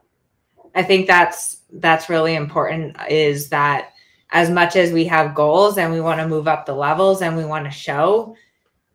I 0.75 0.83
think 0.83 1.07
that's 1.07 1.61
that's 1.73 2.09
really 2.09 2.35
important 2.35 2.97
is 3.09 3.49
that 3.49 3.93
as 4.31 4.49
much 4.49 4.75
as 4.75 4.91
we 4.91 5.05
have 5.05 5.35
goals 5.35 5.77
and 5.77 5.91
we 5.91 6.01
want 6.01 6.19
to 6.19 6.27
move 6.27 6.47
up 6.47 6.65
the 6.65 6.75
levels 6.75 7.21
and 7.21 7.37
we 7.37 7.45
want 7.45 7.65
to 7.65 7.71
show 7.71 8.35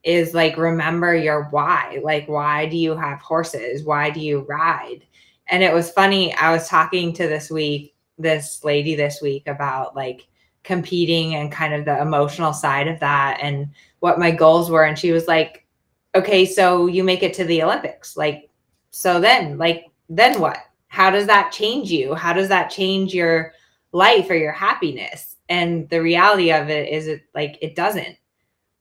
is 0.02 0.34
like 0.34 0.56
remember 0.56 1.14
your 1.14 1.44
why. 1.50 2.00
Like 2.02 2.28
why 2.28 2.66
do 2.66 2.76
you 2.76 2.96
have 2.96 3.20
horses? 3.20 3.84
Why 3.84 4.10
do 4.10 4.20
you 4.20 4.40
ride? 4.48 5.02
And 5.48 5.62
it 5.62 5.74
was 5.74 5.90
funny. 5.90 6.34
I 6.34 6.52
was 6.52 6.68
talking 6.68 7.12
to 7.14 7.26
this 7.26 7.50
week 7.50 7.94
this 8.20 8.62
lady 8.64 8.94
this 8.94 9.20
week 9.20 9.46
about 9.46 9.96
like 9.96 10.26
competing 10.62 11.34
and 11.34 11.50
kind 11.50 11.74
of 11.74 11.84
the 11.84 12.00
emotional 12.00 12.52
side 12.52 12.86
of 12.86 13.00
that 13.00 13.38
and 13.42 13.68
what 14.00 14.18
my 14.18 14.30
goals 14.30 14.70
were 14.70 14.84
and 14.84 14.98
she 14.98 15.10
was 15.10 15.26
like 15.26 15.66
okay 16.14 16.44
so 16.44 16.86
you 16.86 17.02
make 17.02 17.22
it 17.22 17.32
to 17.32 17.44
the 17.44 17.62
olympics 17.62 18.16
like 18.16 18.50
so 18.90 19.20
then 19.20 19.56
like 19.56 19.86
then 20.10 20.38
what 20.38 20.58
how 20.88 21.10
does 21.10 21.26
that 21.26 21.50
change 21.50 21.90
you 21.90 22.14
how 22.14 22.32
does 22.32 22.48
that 22.48 22.70
change 22.70 23.14
your 23.14 23.52
life 23.92 24.28
or 24.28 24.34
your 24.34 24.52
happiness 24.52 25.36
and 25.48 25.88
the 25.88 26.00
reality 26.00 26.52
of 26.52 26.68
it 26.68 26.88
is 26.90 27.06
it 27.06 27.22
like 27.34 27.56
it 27.62 27.74
doesn't 27.74 28.16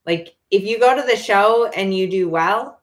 like 0.06 0.36
if 0.52 0.64
you 0.64 0.80
go 0.80 0.96
to 0.96 1.06
the 1.08 1.16
show 1.16 1.68
and 1.76 1.96
you 1.96 2.10
do 2.10 2.30
well 2.30 2.80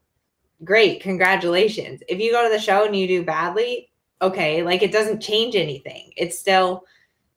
great 0.65 1.01
congratulations. 1.03 2.03
If 2.09 2.19
you 2.19 2.33
go 2.33 2.43
to 2.43 2.55
the 2.55 2.61
show 2.61 2.87
and 2.87 2.97
you 2.97 3.07
do 3.07 3.25
badly 3.25 3.91
okay 4.23 4.63
like 4.63 4.83
it 4.83 4.93
doesn't 4.93 5.21
change 5.21 5.55
anything. 5.55 6.13
It's 6.17 6.39
still 6.39 6.85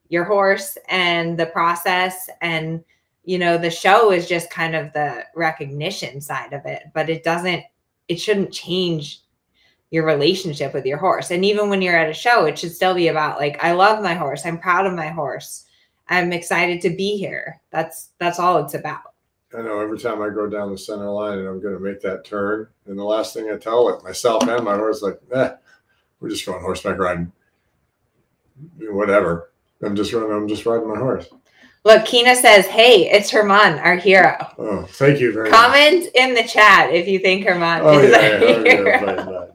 your 0.10 0.24
horse 0.24 0.78
and 0.88 1.38
the 1.38 1.48
process 1.48 2.30
and 2.42 2.84
you 3.26 3.38
know 3.38 3.58
the 3.58 3.70
show 3.70 4.12
is 4.12 4.28
just 4.28 4.50
kind 4.50 4.76
of 4.76 4.92
the 4.94 5.26
recognition 5.36 6.20
side 6.22 6.54
of 6.54 6.66
it 6.66 6.84
but 6.94 7.10
it 7.10 7.24
doesn't 7.24 7.64
it 8.08 8.20
shouldn't 8.20 8.52
change 8.52 9.22
your 9.92 10.06
relationship 10.06 10.74
with 10.74 10.86
your 10.86 10.98
horse. 10.98 11.32
And 11.32 11.44
even 11.44 11.70
when 11.70 11.82
you're 11.82 11.98
at 11.98 12.10
a 12.10 12.14
show 12.14 12.46
it 12.46 12.58
should 12.58 12.74
still 12.74 12.94
be 12.96 13.10
about 13.10 13.40
like 13.40 13.64
i 13.64 13.72
love 13.74 14.02
my 14.04 14.14
horse 14.14 14.46
i'm 14.46 14.60
proud 14.60 14.86
of 14.86 14.94
my 14.94 15.10
horse 15.10 15.66
i'm 16.08 16.34
excited 16.34 16.82
to 16.82 16.90
be 16.90 17.18
here. 17.18 17.60
That's 17.72 18.10
that's 18.20 18.40
all 18.40 18.64
it's 18.64 18.74
about 18.74 19.09
I 19.58 19.62
know 19.62 19.80
every 19.80 19.98
time 19.98 20.22
I 20.22 20.30
go 20.30 20.48
down 20.48 20.72
the 20.72 20.78
center 20.78 21.10
line 21.10 21.40
and 21.40 21.48
I'm 21.48 21.60
going 21.60 21.74
to 21.74 21.80
make 21.80 22.02
that 22.02 22.24
turn, 22.24 22.68
and 22.86 22.98
the 23.00 23.04
last 23.04 23.34
thing 23.34 23.50
I 23.50 23.58
tell 23.58 23.90
it 23.90 24.04
myself 24.04 24.48
and 24.48 24.64
my 24.64 24.76
horse, 24.76 25.02
like, 25.02 25.20
eh, 25.34 25.52
we're 26.20 26.30
just 26.30 26.46
going 26.46 26.62
horseback 26.62 26.98
riding. 27.00 27.32
Whatever. 28.80 29.52
I'm 29.82 29.96
just 29.96 30.12
running. 30.14 30.32
I'm 30.32 30.48
just 30.48 30.66
riding 30.66 30.88
my 30.90 30.98
horse. 31.00 31.28
look 31.86 32.06
kina 32.06 32.36
says 32.36 32.66
hey 32.68 33.10
it's 33.10 33.30
herman 33.32 33.80
our 33.80 33.96
hero 33.96 34.36
Oh, 34.58 34.84
thank 34.84 35.22
you 35.22 35.32
very 35.32 35.50
much. 35.50 35.58
comment 35.58 36.08
in 36.14 36.34
the 36.34 36.44
chat 36.44 36.90
if 36.94 37.08
you 37.08 37.20
think 37.20 37.46
herman 37.46 37.80
Oh 37.84 38.00
is 38.00 38.12
yeah, 38.12 38.18
our 38.18 38.44
yeah, 38.44 38.56
oh, 38.56 38.64
hero. 38.64 39.54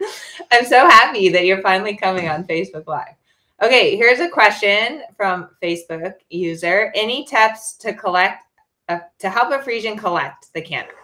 I'm 0.50 0.64
so 0.64 0.88
happy 0.88 1.28
that 1.28 1.44
you're 1.44 1.60
finally 1.60 1.94
coming 1.94 2.28
on 2.28 2.44
Facebook 2.44 2.86
Live. 2.86 3.14
Okay, 3.62 3.96
here's 3.96 4.18
a 4.20 4.28
question 4.30 5.02
from 5.16 5.50
Facebook 5.62 6.14
user. 6.30 6.90
Any 6.94 7.24
tips 7.26 7.74
to 7.74 7.92
collect 7.94 8.44
uh, 8.88 9.00
to 9.18 9.30
help 9.30 9.52
a 9.52 9.58
Friesian 9.58 9.98
collect 9.98 10.52
the 10.54 10.62
canter? 10.62 10.94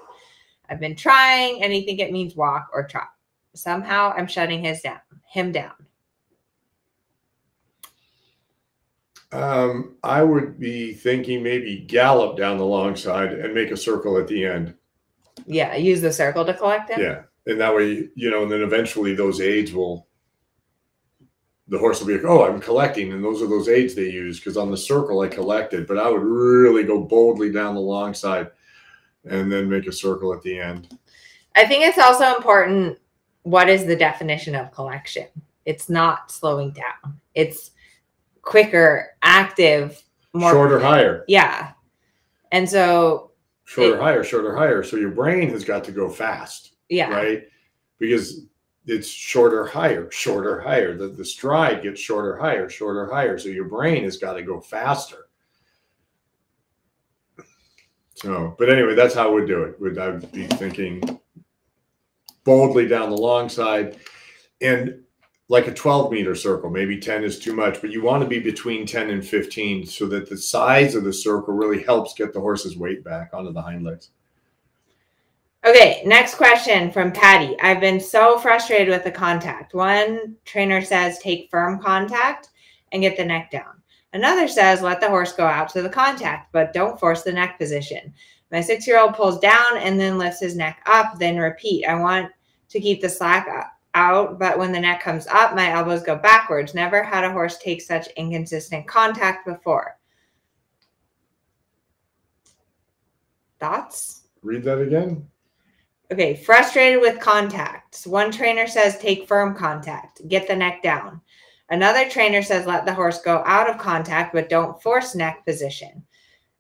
I've 0.69 0.81
been 0.81 0.97
trying, 0.97 1.63
and 1.63 1.73
I 1.73 1.83
think 1.83 2.01
it 2.01 2.13
means 2.13 2.37
walk 2.37 2.69
or 2.73 2.87
trot. 2.87 3.09
Somehow, 3.55 4.13
I'm 4.17 4.27
shutting 4.27 4.63
his 4.63 4.83
down, 4.83 5.01
him 5.31 5.53
down. 5.53 5.73
Um, 9.31 9.97
I 10.03 10.23
would 10.23 10.59
be 10.59 10.95
thinking 10.95 11.43
maybe 11.43 11.81
gallop 11.81 12.37
down 12.39 12.57
the 12.57 12.65
long 12.65 12.97
side 12.97 13.33
and 13.33 13.55
make 13.55 13.71
a 13.71 13.77
circle 13.77 14.17
at 14.19 14.27
the 14.27 14.45
end. 14.45 14.75
Yeah, 15.47 15.77
use 15.77 16.01
the 16.01 16.13
circle 16.13 16.45
to 16.45 16.55
collect 16.55 16.91
him. 16.91 17.01
Yeah, 17.01 17.23
and 17.47 17.61
that 17.61 17.75
way, 17.75 18.09
you 18.15 18.31
know, 18.31 18.43
and 18.43 18.53
then 18.53 18.63
eventually 18.63 19.15
those 19.15 19.41
aids 19.41 19.73
will. 19.73 20.08
The 21.69 21.79
horse 21.79 22.01
will 22.01 22.07
be 22.07 22.15
like, 22.15 22.25
"Oh, 22.25 22.45
I'm 22.45 22.61
collecting," 22.61 23.13
and 23.13 23.23
those 23.23 23.43
are 23.43 23.47
those 23.47 23.69
aids 23.69 23.95
they 23.95 24.09
use 24.11 24.39
because 24.39 24.57
on 24.57 24.71
the 24.71 24.77
circle 24.77 25.21
I 25.21 25.29
collected, 25.29 25.87
but 25.87 25.99
I 25.99 26.09
would 26.11 26.23
really 26.23 26.85
go 26.85 27.01
boldly 27.01 27.53
down 27.53 27.75
the 27.75 27.81
long 27.81 28.15
side, 28.15 28.51
and 29.25 29.53
then 29.53 29.69
make 29.69 29.87
a 29.87 29.93
circle 29.93 30.33
at 30.33 30.43
the 30.43 30.59
end. 30.59 30.97
I 31.55 31.67
think 31.67 31.85
it's 31.85 31.99
also 31.99 32.35
important. 32.37 32.99
What 33.43 33.69
is 33.69 33.85
the 33.85 33.97
definition 33.97 34.55
of 34.55 34.73
collection? 34.73 35.27
It's 35.67 35.91
not 35.91 36.31
slowing 36.31 36.71
down. 36.71 37.21
It's 37.35 37.73
quicker, 38.43 39.11
active, 39.23 40.03
more 40.33 40.53
Shorter, 40.53 40.79
higher, 40.81 41.25
Yeah. 41.29 41.73
And 42.53 42.69
so, 42.69 43.33
shorter, 43.65 43.97
It- 43.97 44.01
higher, 44.01 44.25
shorter, 44.25 44.57
higher. 44.57 44.83
So 44.83 44.97
your 44.97 45.11
brain 45.11 45.51
has 45.51 45.65
got 45.65 45.85
to 45.85 45.93
go 45.93 46.09
fast. 46.09 46.73
yeah. 46.89 47.11
right? 47.11 47.47
Because 47.99 48.47
it's 48.89 49.09
shorter, 49.09 49.67
higher, 49.67 50.11
shorter, 50.11 50.61
higher. 50.61 50.97
The, 50.97 51.09
the 51.09 51.25
stride 51.25 51.83
gets 51.83 52.01
shorter, 52.01 52.37
higher, 52.39 52.71
shorter, 52.71 53.07
higher. 53.13 53.39
So 53.39 53.51
your 53.51 53.67
brain 53.67 54.05
has 54.05 54.17
got 54.17 54.33
to 54.35 54.43
go 54.43 54.61
faster. 54.61 55.29
So, 58.15 58.57
but 58.59 58.71
anyway, 58.71 58.95
that's 58.95 59.15
how 59.15 59.29
I 59.29 59.31
would 59.31 59.47
do 59.47 59.63
it. 59.63 59.79
Would 59.81 59.99
I 59.99 60.09
would 60.09 60.33
be 60.33 60.47
thinking 60.47 61.21
boldly 62.45 62.89
down 62.89 63.11
the 63.11 63.17
long 63.17 63.49
side 63.49 63.99
and 64.61 65.03
like 65.51 65.67
a 65.67 65.75
12 65.75 66.11
meter 66.11 66.35
circle, 66.35 66.71
maybe 66.71 66.99
10 66.99 67.25
is 67.25 67.39
too 67.39 67.55
much, 67.55 67.81
but 67.81 67.91
you 67.91 68.03
want 68.03 68.23
to 68.23 68.29
be 68.29 68.39
between 68.39 68.87
10 68.87 69.11
and 69.11 69.25
15 69.25 69.87
so 69.87 70.07
that 70.07 70.29
the 70.29 70.37
size 70.37 70.95
of 70.95 71.05
the 71.05 71.13
circle 71.13 71.55
really 71.55 71.83
helps 71.83 72.15
get 72.15 72.33
the 72.33 72.41
horse's 72.41 72.77
weight 72.77 73.05
back 73.05 73.31
onto 73.33 73.53
the 73.53 73.63
hind 73.63 73.85
legs. 73.85 74.11
Okay, 75.69 76.01
next 76.07 76.37
question 76.37 76.91
from 76.91 77.13
Patty. 77.13 77.55
I've 77.61 77.79
been 77.79 78.01
so 78.01 78.39
frustrated 78.39 78.89
with 78.89 79.05
the 79.05 79.11
contact. 79.11 79.75
One 79.75 80.35
trainer 80.47 80.81
says 80.81 81.19
take 81.19 81.51
firm 81.51 81.79
contact 81.79 82.49
and 82.91 83.03
get 83.03 83.19
the 83.19 83.25
neck 83.27 83.51
down. 83.51 83.83
Another 84.15 84.49
says 84.49 84.81
let 84.81 84.99
the 84.99 85.11
horse 85.11 85.35
go 85.35 85.45
out 85.45 85.69
to 85.75 85.83
the 85.83 85.91
contact, 85.91 86.55
but 86.55 86.73
don't 86.73 86.99
force 86.99 87.23
the 87.23 87.35
neck 87.35 87.59
position. 87.59 88.15
My 88.51 88.63
six 88.63 88.87
year 88.87 88.99
old 88.99 89.13
pulls 89.13 89.41
down 89.41 89.77
and 89.77 90.01
then 90.01 90.17
lifts 90.17 90.41
his 90.41 90.57
neck 90.57 90.81
up, 90.87 91.19
then 91.19 91.37
repeat. 91.37 91.85
I 91.85 92.01
want 92.01 92.33
to 92.71 92.81
keep 92.81 93.03
the 93.03 93.09
slack 93.11 93.47
up, 93.47 93.71
out, 93.93 94.39
but 94.39 94.59
when 94.59 94.73
the 94.73 94.81
neck 94.81 95.03
comes 95.03 95.27
up, 95.27 95.55
my 95.55 95.71
elbows 95.71 96.03
go 96.03 96.17
backwards. 96.17 96.73
Never 96.73 97.03
had 97.03 97.25
a 97.25 97.33
horse 97.33 97.59
take 97.59 97.83
such 97.83 98.07
inconsistent 98.17 98.89
contact 98.89 99.47
before. 99.47 99.99
Thoughts? 103.61 104.23
Read 104.41 104.65
that 104.65 104.81
again. 104.81 105.29
Okay, 106.11 106.35
frustrated 106.35 107.01
with 107.01 107.21
contacts. 107.21 108.07
One 108.07 108.31
trainer 108.31 108.67
says 108.67 108.99
take 108.99 109.29
firm 109.29 109.55
contact, 109.55 110.27
get 110.29 110.49
the 110.49 110.57
neck 110.57 110.83
down. 110.83 111.21
Another 111.71 112.09
trainer 112.09 112.43
says 112.43 112.67
let 112.67 112.87
the 112.87 112.95
horse 112.95 113.21
go 113.21 113.43
out 113.45 113.69
of 113.69 113.77
contact, 113.77 114.33
but 114.33 114.49
don't 114.49 114.81
force 114.83 115.15
neck 115.15 115.45
position. 115.45 116.03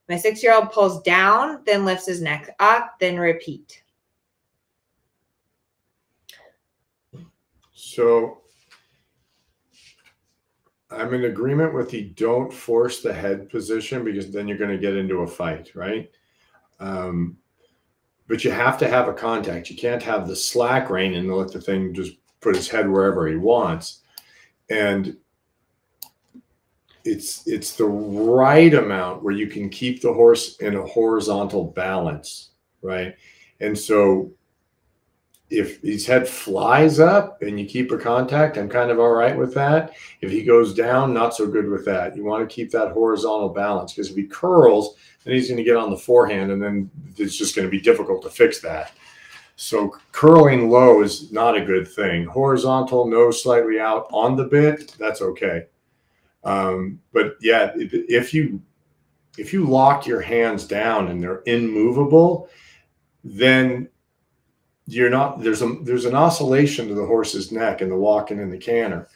My 0.09 0.17
six 0.17 0.43
year 0.43 0.55
old 0.55 0.71
pulls 0.71 1.01
down, 1.03 1.63
then 1.65 1.85
lifts 1.85 2.07
his 2.07 2.21
neck 2.21 2.55
up, 2.61 2.99
then 3.01 3.19
repeat. 3.19 3.83
So 7.73 8.43
I'm 10.91 11.13
in 11.15 11.25
agreement 11.25 11.75
with 11.75 11.91
the 11.91 12.05
don't 12.17 12.53
force 12.53 13.03
the 13.03 13.13
head 13.13 13.49
position 13.49 14.05
because 14.05 14.31
then 14.31 14.47
you're 14.47 14.59
going 14.59 14.71
to 14.71 14.79
get 14.79 14.97
into 14.97 15.19
a 15.19 15.27
fight, 15.27 15.75
right? 15.75 16.11
Um, 16.81 17.37
but 18.29 18.45
you 18.45 18.51
have 18.51 18.79
to 18.79 18.89
have 18.89 19.09
a 19.09 19.13
contact. 19.15 19.71
You 19.71 19.77
can't 19.77 20.03
have 20.03 20.29
the 20.29 20.37
slack 20.37 20.91
rein 20.91 21.15
and 21.15 21.35
let 21.35 21.51
the 21.53 21.61
thing 21.61 21.95
just 21.95 22.13
put 22.41 22.55
his 22.55 22.69
head 22.69 22.89
wherever 22.89 23.27
he 23.27 23.37
wants. 23.37 24.03
and 24.71 25.17
it's 27.05 27.47
it's 27.47 27.73
the 27.73 27.87
right 27.87 28.75
amount 28.75 29.23
where 29.23 29.33
you 29.33 29.47
can 29.47 29.71
keep 29.71 30.03
the 30.03 30.13
horse 30.13 30.57
in 30.59 30.77
a 30.77 30.87
horizontal 30.87 31.65
balance, 31.65 32.51
right? 32.83 33.15
And 33.61 33.77
so 33.77 34.31
if 35.51 35.81
his 35.81 36.07
head 36.07 36.29
flies 36.29 37.01
up 37.01 37.43
and 37.43 37.59
you 37.59 37.67
keep 37.67 37.91
a 37.91 37.99
contact, 37.99 38.59
I'm 38.59 38.69
kind 38.69 38.91
of 38.91 38.99
all 38.99 39.13
right 39.13 39.37
with 39.37 39.55
that. 39.55 39.95
If 40.21 40.31
he 40.31 40.43
goes 40.43 40.75
down, 40.75 41.15
not 41.15 41.35
so 41.35 41.47
good 41.47 41.69
with 41.69 41.85
that. 41.87 42.17
You 42.17 42.25
want 42.25 42.49
to 42.49 42.55
keep 42.55 42.71
that 42.73 42.93
horizontal 42.93 43.49
balance 43.49 43.93
because 43.93 44.11
if 44.11 44.17
he 44.17 44.25
curls, 44.25 44.97
then 45.25 45.35
he's 45.35 45.49
going 45.49 45.57
to 45.57 45.65
get 45.65 45.77
on 45.77 45.91
the 45.91 45.97
forehand 45.97 46.51
and 46.51 46.63
then 46.63 46.91
it's 47.17 47.37
just 47.37 47.57
going 47.57 47.67
to 47.67 47.71
be 47.71 47.81
difficult 47.81 48.23
to 48.23 48.31
fix 48.31 48.61
that. 48.61 48.93
So 49.57 49.97
curling 50.13 50.71
low 50.71 51.03
is 51.03 51.33
not 51.33 51.57
a 51.57 51.65
good 51.65 51.89
thing. 51.89 52.27
Horizontal, 52.27 53.09
nose 53.09 53.43
slightly 53.43 53.81
out 53.81 54.07
on 54.13 54.37
the 54.37 54.45
bit, 54.45 54.95
that's 54.99 55.21
okay. 55.21 55.67
Um, 56.45 57.01
but 57.13 57.35
yeah, 57.41 57.73
if 57.75 58.33
you 58.33 58.63
if 59.37 59.53
you 59.53 59.65
lock 59.65 60.07
your 60.07 60.21
hands 60.21 60.65
down 60.65 61.09
and 61.09 61.23
they're 61.23 61.43
immovable, 61.47 62.49
then 63.25 63.89
you're 64.89 65.11
not 65.11 65.41
there's 65.43 65.61
a 65.61 65.77
there's 65.83 66.07
an 66.07 66.15
oscillation 66.15 66.89
to 66.89 66.95
the 66.95 67.05
horse's 67.05 67.53
neck 67.53 67.83
in 67.83 67.91
the 67.91 67.97
walk 67.97 68.31
and 68.31 68.41
in 68.41 68.51
the 68.51 68.57
canter. 68.59 69.09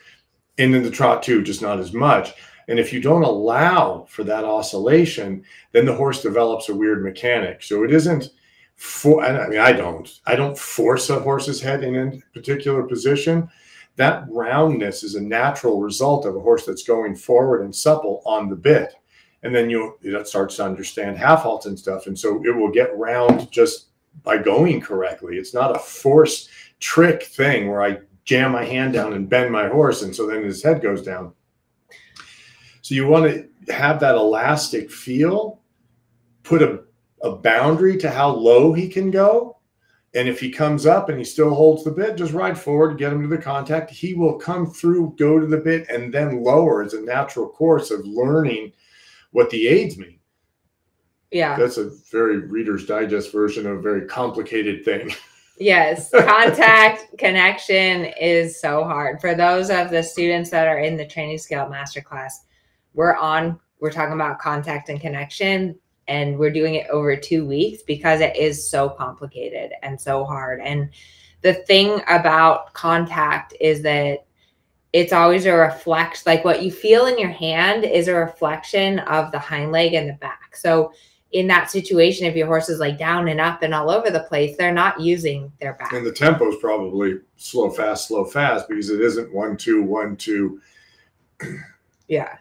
And 0.58 0.74
in 0.74 0.82
the 0.82 0.90
trot 0.90 1.22
too 1.22 1.42
just 1.42 1.62
not 1.62 1.78
as 1.78 1.92
much. 1.94 2.34
And 2.68 2.78
if 2.78 2.92
you 2.92 3.00
don't 3.00 3.24
allow 3.24 4.06
for 4.08 4.22
that 4.24 4.44
oscillation 4.44 5.42
then 5.72 5.86
the 5.86 5.94
horse 5.94 6.22
develops 6.22 6.68
a 6.68 6.74
weird 6.74 7.02
mechanic. 7.02 7.62
So 7.62 7.84
it 7.84 7.92
isn't 7.92 8.30
for 8.76 9.24
i 9.24 9.48
mean 9.48 9.60
i 9.60 9.70
don't 9.70 10.20
i 10.26 10.34
don't 10.34 10.58
force 10.58 11.08
a 11.10 11.20
horse's 11.20 11.60
head 11.60 11.82
in 11.84 11.96
a 11.96 12.34
particular 12.34 12.82
position. 12.82 13.48
That 13.96 14.24
roundness 14.30 15.02
is 15.02 15.14
a 15.14 15.20
natural 15.20 15.80
result 15.80 16.26
of 16.26 16.36
a 16.36 16.40
horse 16.40 16.66
that's 16.66 16.82
going 16.82 17.14
forward 17.14 17.62
and 17.62 17.74
supple 17.74 18.22
on 18.24 18.48
the 18.48 18.56
bit. 18.56 18.94
And 19.42 19.54
then 19.54 19.70
you 19.70 19.98
it 20.02 20.28
starts 20.28 20.56
to 20.56 20.64
understand 20.64 21.16
half 21.16 21.42
halts 21.42 21.66
and 21.66 21.78
stuff. 21.78 22.06
And 22.06 22.18
so 22.18 22.42
it 22.44 22.54
will 22.54 22.70
get 22.70 22.96
round 22.96 23.50
just 23.50 23.91
by 24.22 24.38
going 24.38 24.80
correctly. 24.80 25.36
It's 25.36 25.54
not 25.54 25.74
a 25.74 25.78
force 25.78 26.48
trick 26.80 27.22
thing 27.24 27.68
where 27.68 27.82
I 27.82 27.98
jam 28.24 28.52
my 28.52 28.64
hand 28.64 28.92
down 28.92 29.12
and 29.14 29.28
bend 29.28 29.50
my 29.50 29.68
horse, 29.68 30.02
and 30.02 30.14
so 30.14 30.26
then 30.26 30.42
his 30.44 30.62
head 30.62 30.82
goes 30.82 31.02
down. 31.02 31.32
So 32.82 32.94
you 32.94 33.06
want 33.06 33.26
to 33.26 33.72
have 33.72 34.00
that 34.00 34.14
elastic 34.14 34.90
feel, 34.90 35.60
put 36.42 36.62
a, 36.62 36.82
a 37.22 37.32
boundary 37.36 37.96
to 37.98 38.10
how 38.10 38.28
low 38.28 38.72
he 38.72 38.88
can 38.88 39.10
go. 39.10 39.58
And 40.14 40.28
if 40.28 40.38
he 40.38 40.50
comes 40.50 40.84
up 40.84 41.08
and 41.08 41.18
he 41.18 41.24
still 41.24 41.54
holds 41.54 41.84
the 41.84 41.90
bit, 41.90 42.16
just 42.16 42.34
ride 42.34 42.58
forward, 42.58 42.98
get 42.98 43.12
him 43.12 43.22
to 43.22 43.28
the 43.28 43.38
contact. 43.38 43.90
He 43.90 44.12
will 44.12 44.34
come 44.34 44.66
through, 44.66 45.14
go 45.18 45.38
to 45.38 45.46
the 45.46 45.56
bit, 45.56 45.88
and 45.88 46.12
then 46.12 46.44
lower 46.44 46.82
as 46.82 46.92
a 46.92 47.00
natural 47.00 47.48
course 47.48 47.90
of 47.90 48.04
learning 48.04 48.72
what 49.30 49.48
the 49.48 49.68
aids 49.68 49.96
mean. 49.96 50.18
Yeah. 51.32 51.56
That's 51.56 51.78
a 51.78 51.90
very 52.10 52.38
Reader's 52.38 52.86
Digest 52.86 53.32
version 53.32 53.66
of 53.66 53.78
a 53.78 53.80
very 53.80 54.06
complicated 54.06 54.84
thing. 54.84 55.14
Yes, 55.58 56.10
contact 56.10 57.16
connection 57.18 58.06
is 58.20 58.58
so 58.60 58.82
hard. 58.82 59.20
For 59.20 59.34
those 59.34 59.70
of 59.70 59.90
the 59.90 60.02
students 60.02 60.50
that 60.50 60.66
are 60.66 60.80
in 60.80 60.96
the 60.96 61.06
training 61.06 61.38
scale 61.38 61.66
masterclass, 61.66 62.32
we're 62.94 63.14
on, 63.14 63.60
we're 63.78 63.92
talking 63.92 64.14
about 64.14 64.40
contact 64.40 64.88
and 64.88 65.00
connection, 65.00 65.78
and 66.08 66.36
we're 66.38 66.50
doing 66.50 66.76
it 66.76 66.88
over 66.88 67.16
two 67.16 67.46
weeks 67.46 67.82
because 67.82 68.20
it 68.20 68.34
is 68.34 68.68
so 68.68 68.88
complicated 68.88 69.72
and 69.82 70.00
so 70.00 70.24
hard. 70.24 70.60
And 70.60 70.90
the 71.42 71.54
thing 71.54 72.00
about 72.08 72.72
contact 72.72 73.54
is 73.60 73.82
that 73.82 74.26
it's 74.92 75.12
always 75.12 75.46
a 75.46 75.52
reflection, 75.52 76.22
like 76.26 76.44
what 76.44 76.62
you 76.62 76.72
feel 76.72 77.06
in 77.06 77.18
your 77.18 77.30
hand 77.30 77.84
is 77.84 78.08
a 78.08 78.14
reflection 78.14 78.98
of 79.00 79.30
the 79.32 79.38
hind 79.38 79.70
leg 79.70 79.94
and 79.94 80.08
the 80.08 80.14
back. 80.14 80.56
So 80.56 80.92
in 81.32 81.46
that 81.46 81.70
situation, 81.70 82.26
if 82.26 82.36
your 82.36 82.46
horse 82.46 82.68
is 82.68 82.78
like 82.78 82.98
down 82.98 83.28
and 83.28 83.40
up 83.40 83.62
and 83.62 83.74
all 83.74 83.90
over 83.90 84.10
the 84.10 84.20
place, 84.20 84.56
they're 84.56 84.72
not 84.72 85.00
using 85.00 85.50
their 85.60 85.74
back. 85.74 85.92
And 85.92 86.06
the 86.06 86.12
tempo 86.12 86.48
is 86.48 86.56
probably 86.60 87.20
slow, 87.36 87.70
fast, 87.70 88.08
slow, 88.08 88.24
fast 88.24 88.68
because 88.68 88.90
it 88.90 89.00
isn't 89.00 89.32
one, 89.32 89.56
two, 89.56 89.82
one, 89.82 90.16
two. 90.16 90.60
yeah. 92.08 92.36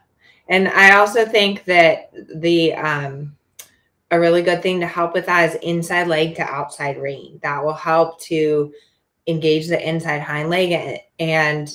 And 0.49 0.67
I 0.67 0.95
also 0.95 1.25
think 1.25 1.63
that 1.65 2.11
the 2.35 2.73
um 2.73 3.35
a 4.11 4.19
really 4.19 4.41
good 4.41 4.61
thing 4.61 4.81
to 4.81 4.87
help 4.87 5.13
with 5.13 5.25
that 5.25 5.49
is 5.49 5.55
inside 5.61 6.07
leg 6.07 6.35
to 6.35 6.43
outside 6.43 7.01
rein. 7.01 7.39
That 7.43 7.63
will 7.63 7.73
help 7.73 8.19
to 8.23 8.73
engage 9.27 9.67
the 9.67 9.87
inside 9.87 10.21
hind 10.21 10.49
leg 10.49 10.99
and 11.17 11.73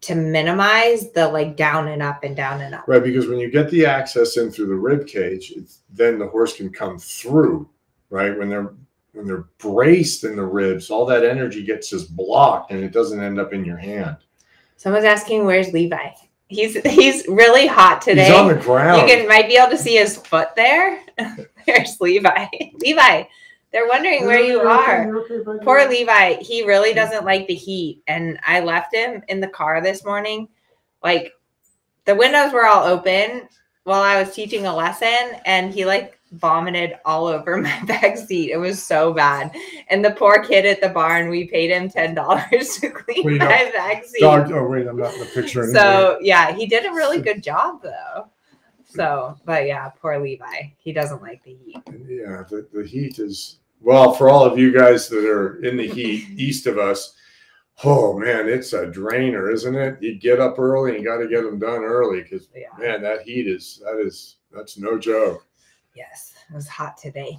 to 0.00 0.14
minimize 0.14 1.10
the 1.12 1.28
like 1.28 1.56
down 1.56 1.88
and 1.88 2.02
up 2.02 2.24
and 2.24 2.36
down 2.36 2.60
and 2.60 2.74
up. 2.74 2.86
Right, 2.86 3.02
because 3.02 3.26
when 3.26 3.38
you 3.38 3.50
get 3.50 3.70
the 3.70 3.84
access 3.84 4.36
in 4.36 4.50
through 4.50 4.66
the 4.66 4.74
rib 4.74 5.06
cage, 5.06 5.52
then 5.90 6.18
the 6.18 6.28
horse 6.28 6.56
can 6.56 6.70
come 6.72 6.98
through. 6.98 7.68
Right, 8.10 8.36
when 8.36 8.48
they're 8.48 8.74
when 9.12 9.26
they're 9.26 9.48
braced 9.58 10.24
in 10.24 10.36
the 10.36 10.44
ribs, 10.44 10.90
all 10.90 11.04
that 11.06 11.24
energy 11.24 11.64
gets 11.64 11.90
just 11.90 12.14
blocked, 12.14 12.70
and 12.70 12.82
it 12.82 12.92
doesn't 12.92 13.22
end 13.22 13.40
up 13.40 13.52
in 13.52 13.64
your 13.64 13.76
hand. 13.76 14.16
Someone's 14.76 15.04
asking, 15.04 15.44
"Where's 15.44 15.72
Levi?" 15.72 16.10
He's 16.48 16.76
he's 16.86 17.26
really 17.28 17.66
hot 17.66 18.00
today. 18.00 18.26
He's 18.26 18.34
on 18.34 18.48
the 18.48 18.54
ground. 18.54 19.02
You 19.02 19.14
can 19.14 19.28
might 19.28 19.48
be 19.48 19.56
able 19.56 19.70
to 19.70 19.78
see 19.78 19.96
his 19.96 20.16
foot 20.16 20.54
there. 20.56 21.02
There's 21.66 22.00
Levi. 22.00 22.46
Levi, 22.78 23.24
they're 23.72 23.88
wondering 23.88 24.24
where 24.24 24.40
you 24.40 24.60
are. 24.60 25.12
Poor 25.62 25.88
Levi. 25.88 26.36
He 26.40 26.64
really 26.64 26.94
doesn't 26.94 27.24
like 27.24 27.46
the 27.46 27.54
heat. 27.54 28.02
And 28.06 28.38
I 28.46 28.60
left 28.60 28.94
him 28.94 29.22
in 29.28 29.40
the 29.40 29.48
car 29.48 29.80
this 29.82 30.04
morning. 30.04 30.48
Like 31.02 31.32
the 32.06 32.14
windows 32.14 32.52
were 32.52 32.66
all 32.66 32.84
open 32.84 33.48
while 33.84 34.02
I 34.02 34.20
was 34.20 34.34
teaching 34.34 34.66
a 34.66 34.74
lesson, 34.74 35.40
and 35.46 35.72
he 35.72 35.84
like 35.84 36.18
vomited 36.32 36.94
all 37.04 37.26
over 37.26 37.56
my 37.62 37.82
back 37.84 38.16
seat. 38.16 38.50
It 38.50 38.56
was 38.56 38.82
so 38.82 39.12
bad. 39.12 39.54
And 39.88 40.04
the 40.04 40.12
poor 40.12 40.42
kid 40.42 40.66
at 40.66 40.80
the 40.80 40.88
barn, 40.88 41.28
we 41.28 41.46
paid 41.46 41.70
him 41.70 41.90
ten 41.90 42.14
dollars 42.14 42.78
to 42.78 42.90
clean 42.90 43.24
wait, 43.24 43.38
my 43.38 43.46
no. 43.46 43.72
back 43.72 44.04
seat. 44.04 44.20
Dog, 44.20 44.50
oh 44.52 44.66
wait, 44.66 44.86
I'm 44.86 44.96
not 44.96 45.12
in 45.14 45.20
the 45.20 45.26
picture. 45.26 45.64
Anymore. 45.64 45.82
So 45.82 46.18
yeah, 46.22 46.54
he 46.54 46.66
did 46.66 46.86
a 46.86 46.90
really 46.90 47.20
good 47.20 47.42
job 47.42 47.82
though. 47.82 48.28
So, 48.88 49.36
but 49.44 49.66
yeah, 49.66 49.90
poor 49.90 50.18
Levi. 50.18 50.62
He 50.78 50.92
doesn't 50.92 51.22
like 51.22 51.42
the 51.44 51.54
heat. 51.54 51.76
Yeah, 51.86 52.42
the, 52.48 52.66
the 52.72 52.86
heat 52.86 53.18
is 53.18 53.58
well 53.80 54.12
for 54.12 54.30
all 54.30 54.44
of 54.44 54.58
you 54.58 54.72
guys 54.72 55.08
that 55.08 55.24
are 55.28 55.62
in 55.62 55.76
the 55.76 55.86
heat 55.86 56.28
east 56.36 56.66
of 56.66 56.78
us. 56.78 57.14
Oh 57.84 58.18
man, 58.18 58.48
it's 58.48 58.72
a 58.72 58.86
drainer, 58.86 59.50
isn't 59.50 59.74
it? 59.74 60.02
You 60.02 60.18
get 60.18 60.40
up 60.40 60.58
early 60.58 60.94
and 60.94 61.02
you 61.02 61.08
got 61.08 61.18
to 61.18 61.28
get 61.28 61.42
them 61.42 61.58
done 61.58 61.84
early 61.84 62.22
because 62.22 62.48
yeah. 62.56 62.68
man, 62.78 63.02
that 63.02 63.22
heat 63.22 63.46
is 63.46 63.80
that 63.84 64.00
is 64.00 64.36
that's 64.50 64.78
no 64.78 64.98
joke. 64.98 65.46
Yes, 65.94 66.34
it 66.50 66.54
was 66.54 66.66
hot 66.66 66.96
today. 66.96 67.38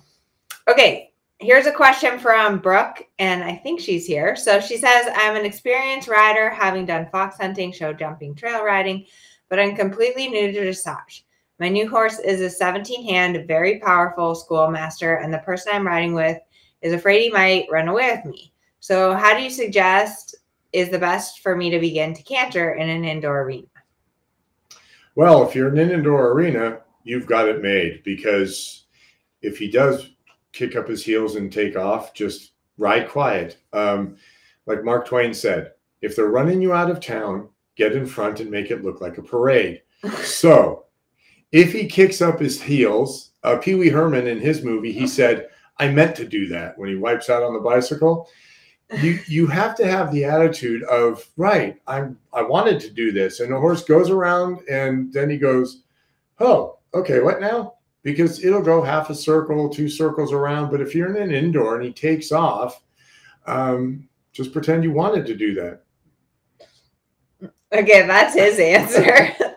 Okay, 0.67 1.13
here's 1.39 1.65
a 1.65 1.71
question 1.71 2.19
from 2.19 2.59
Brooke, 2.59 3.07
and 3.17 3.43
I 3.43 3.55
think 3.55 3.79
she's 3.79 4.05
here. 4.05 4.35
So 4.35 4.59
she 4.59 4.77
says, 4.77 5.07
I'm 5.15 5.35
an 5.35 5.45
experienced 5.45 6.07
rider, 6.07 6.49
having 6.49 6.85
done 6.85 7.09
fox 7.11 7.37
hunting, 7.37 7.71
show 7.71 7.91
jumping, 7.91 8.35
trail 8.35 8.63
riding, 8.63 9.05
but 9.49 9.59
I'm 9.59 9.75
completely 9.75 10.27
new 10.27 10.51
to 10.51 10.61
dressage. 10.61 11.23
My 11.59 11.67
new 11.67 11.89
horse 11.89 12.19
is 12.19 12.39
a 12.39 12.49
17 12.49 13.05
hand, 13.05 13.45
very 13.45 13.79
powerful 13.79 14.33
schoolmaster, 14.33 15.15
and 15.15 15.33
the 15.33 15.39
person 15.39 15.73
I'm 15.73 15.85
riding 15.85 16.13
with 16.13 16.37
is 16.81 16.93
afraid 16.93 17.21
he 17.21 17.29
might 17.29 17.67
run 17.69 17.89
away 17.89 18.11
with 18.15 18.25
me. 18.25 18.53
So, 18.79 19.13
how 19.13 19.35
do 19.35 19.43
you 19.43 19.49
suggest 19.49 20.35
is 20.71 20.89
the 20.89 20.99
best 20.99 21.41
for 21.41 21.57
me 21.57 21.69
to 21.69 21.79
begin 21.79 22.13
to 22.13 22.23
canter 22.23 22.75
in 22.75 22.89
an 22.89 23.03
indoor 23.03 23.43
arena? 23.43 23.67
Well, 25.15 25.45
if 25.45 25.53
you're 25.53 25.67
in 25.67 25.79
an 25.79 25.91
indoor 25.91 26.31
arena, 26.31 26.79
you've 27.03 27.25
got 27.25 27.49
it 27.49 27.61
made 27.61 28.03
because 28.03 28.85
if 29.41 29.57
he 29.57 29.69
does 29.69 30.11
kick 30.53 30.77
up 30.77 30.87
his 30.87 31.03
heels 31.03 31.35
and 31.35 31.51
take 31.51 31.75
off, 31.75 32.13
just 32.13 32.53
ride 32.77 33.09
quiet. 33.09 33.57
Um, 33.73 34.15
like 34.65 34.85
Mark 34.85 35.07
Twain 35.07 35.33
said, 35.33 35.73
if 36.01 36.15
they're 36.15 36.27
running 36.27 36.61
you 36.61 36.71
out 36.71 36.89
of 36.89 37.01
town, 37.01 37.49
get 37.75 37.97
in 37.97 38.05
front 38.05 38.39
and 38.39 38.49
make 38.49 38.71
it 38.71 38.83
look 38.83 39.01
like 39.01 39.17
a 39.17 39.23
parade. 39.23 39.81
so 40.23 40.85
if 41.51 41.71
he 41.73 41.87
kicks 41.87 42.21
up 42.21 42.39
his 42.39 42.61
heels, 42.61 43.31
uh, 43.43 43.57
Pee 43.57 43.75
Wee 43.75 43.89
Herman 43.89 44.27
in 44.27 44.39
his 44.39 44.63
movie, 44.63 44.91
he 44.91 45.07
said, 45.07 45.47
I 45.77 45.87
meant 45.89 46.15
to 46.17 46.25
do 46.25 46.47
that 46.49 46.77
when 46.77 46.89
he 46.89 46.95
wipes 46.95 47.29
out 47.29 47.43
on 47.43 47.53
the 47.53 47.59
bicycle. 47.59 48.27
You 49.01 49.19
you 49.27 49.47
have 49.47 49.75
to 49.77 49.87
have 49.87 50.11
the 50.11 50.25
attitude 50.25 50.83
of 50.83 51.25
right. 51.37 51.79
I 51.87 52.09
I 52.33 52.41
wanted 52.41 52.79
to 52.81 52.89
do 52.89 53.11
this, 53.11 53.39
and 53.39 53.51
the 53.51 53.59
horse 53.59 53.83
goes 53.83 54.09
around, 54.09 54.67
and 54.69 55.11
then 55.13 55.29
he 55.29 55.37
goes, 55.37 55.83
oh, 56.39 56.77
okay, 56.93 57.19
what 57.21 57.39
now? 57.39 57.75
Because 58.03 58.43
it'll 58.43 58.61
go 58.61 58.81
half 58.81 59.09
a 59.09 59.15
circle, 59.15 59.69
two 59.69 59.89
circles 59.89 60.31
around. 60.31 60.71
But 60.71 60.81
if 60.81 60.95
you're 60.95 61.15
in 61.15 61.21
an 61.21 61.31
indoor 61.31 61.75
and 61.75 61.83
he 61.83 61.91
takes 61.91 62.31
off, 62.31 62.81
um, 63.45 64.07
just 64.31 64.53
pretend 64.53 64.83
you 64.83 64.91
wanted 64.91 65.25
to 65.25 65.35
do 65.35 65.53
that. 65.55 65.81
Okay, 67.71 68.07
that's 68.07 68.33
his 68.33 68.57
answer. 68.59 69.35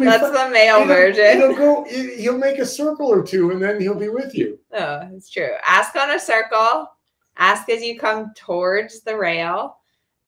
that's 0.00 0.30
the 0.30 0.50
male 0.50 0.76
it'll, 0.76 0.86
version. 0.86 1.38
He'll 1.38 1.56
go. 1.56 1.84
He'll 1.84 2.38
make 2.38 2.58
a 2.58 2.66
circle 2.66 3.06
or 3.06 3.22
two, 3.22 3.50
and 3.50 3.62
then 3.62 3.80
he'll 3.80 3.98
be 3.98 4.08
with 4.08 4.34
you. 4.34 4.58
Oh, 4.72 5.08
it's 5.12 5.30
true. 5.30 5.52
Ask 5.66 5.96
on 5.96 6.10
a 6.10 6.18
circle. 6.18 6.88
Ask 7.36 7.68
as 7.68 7.82
you 7.82 7.98
come 7.98 8.32
towards 8.34 9.02
the 9.02 9.16
rail. 9.16 9.78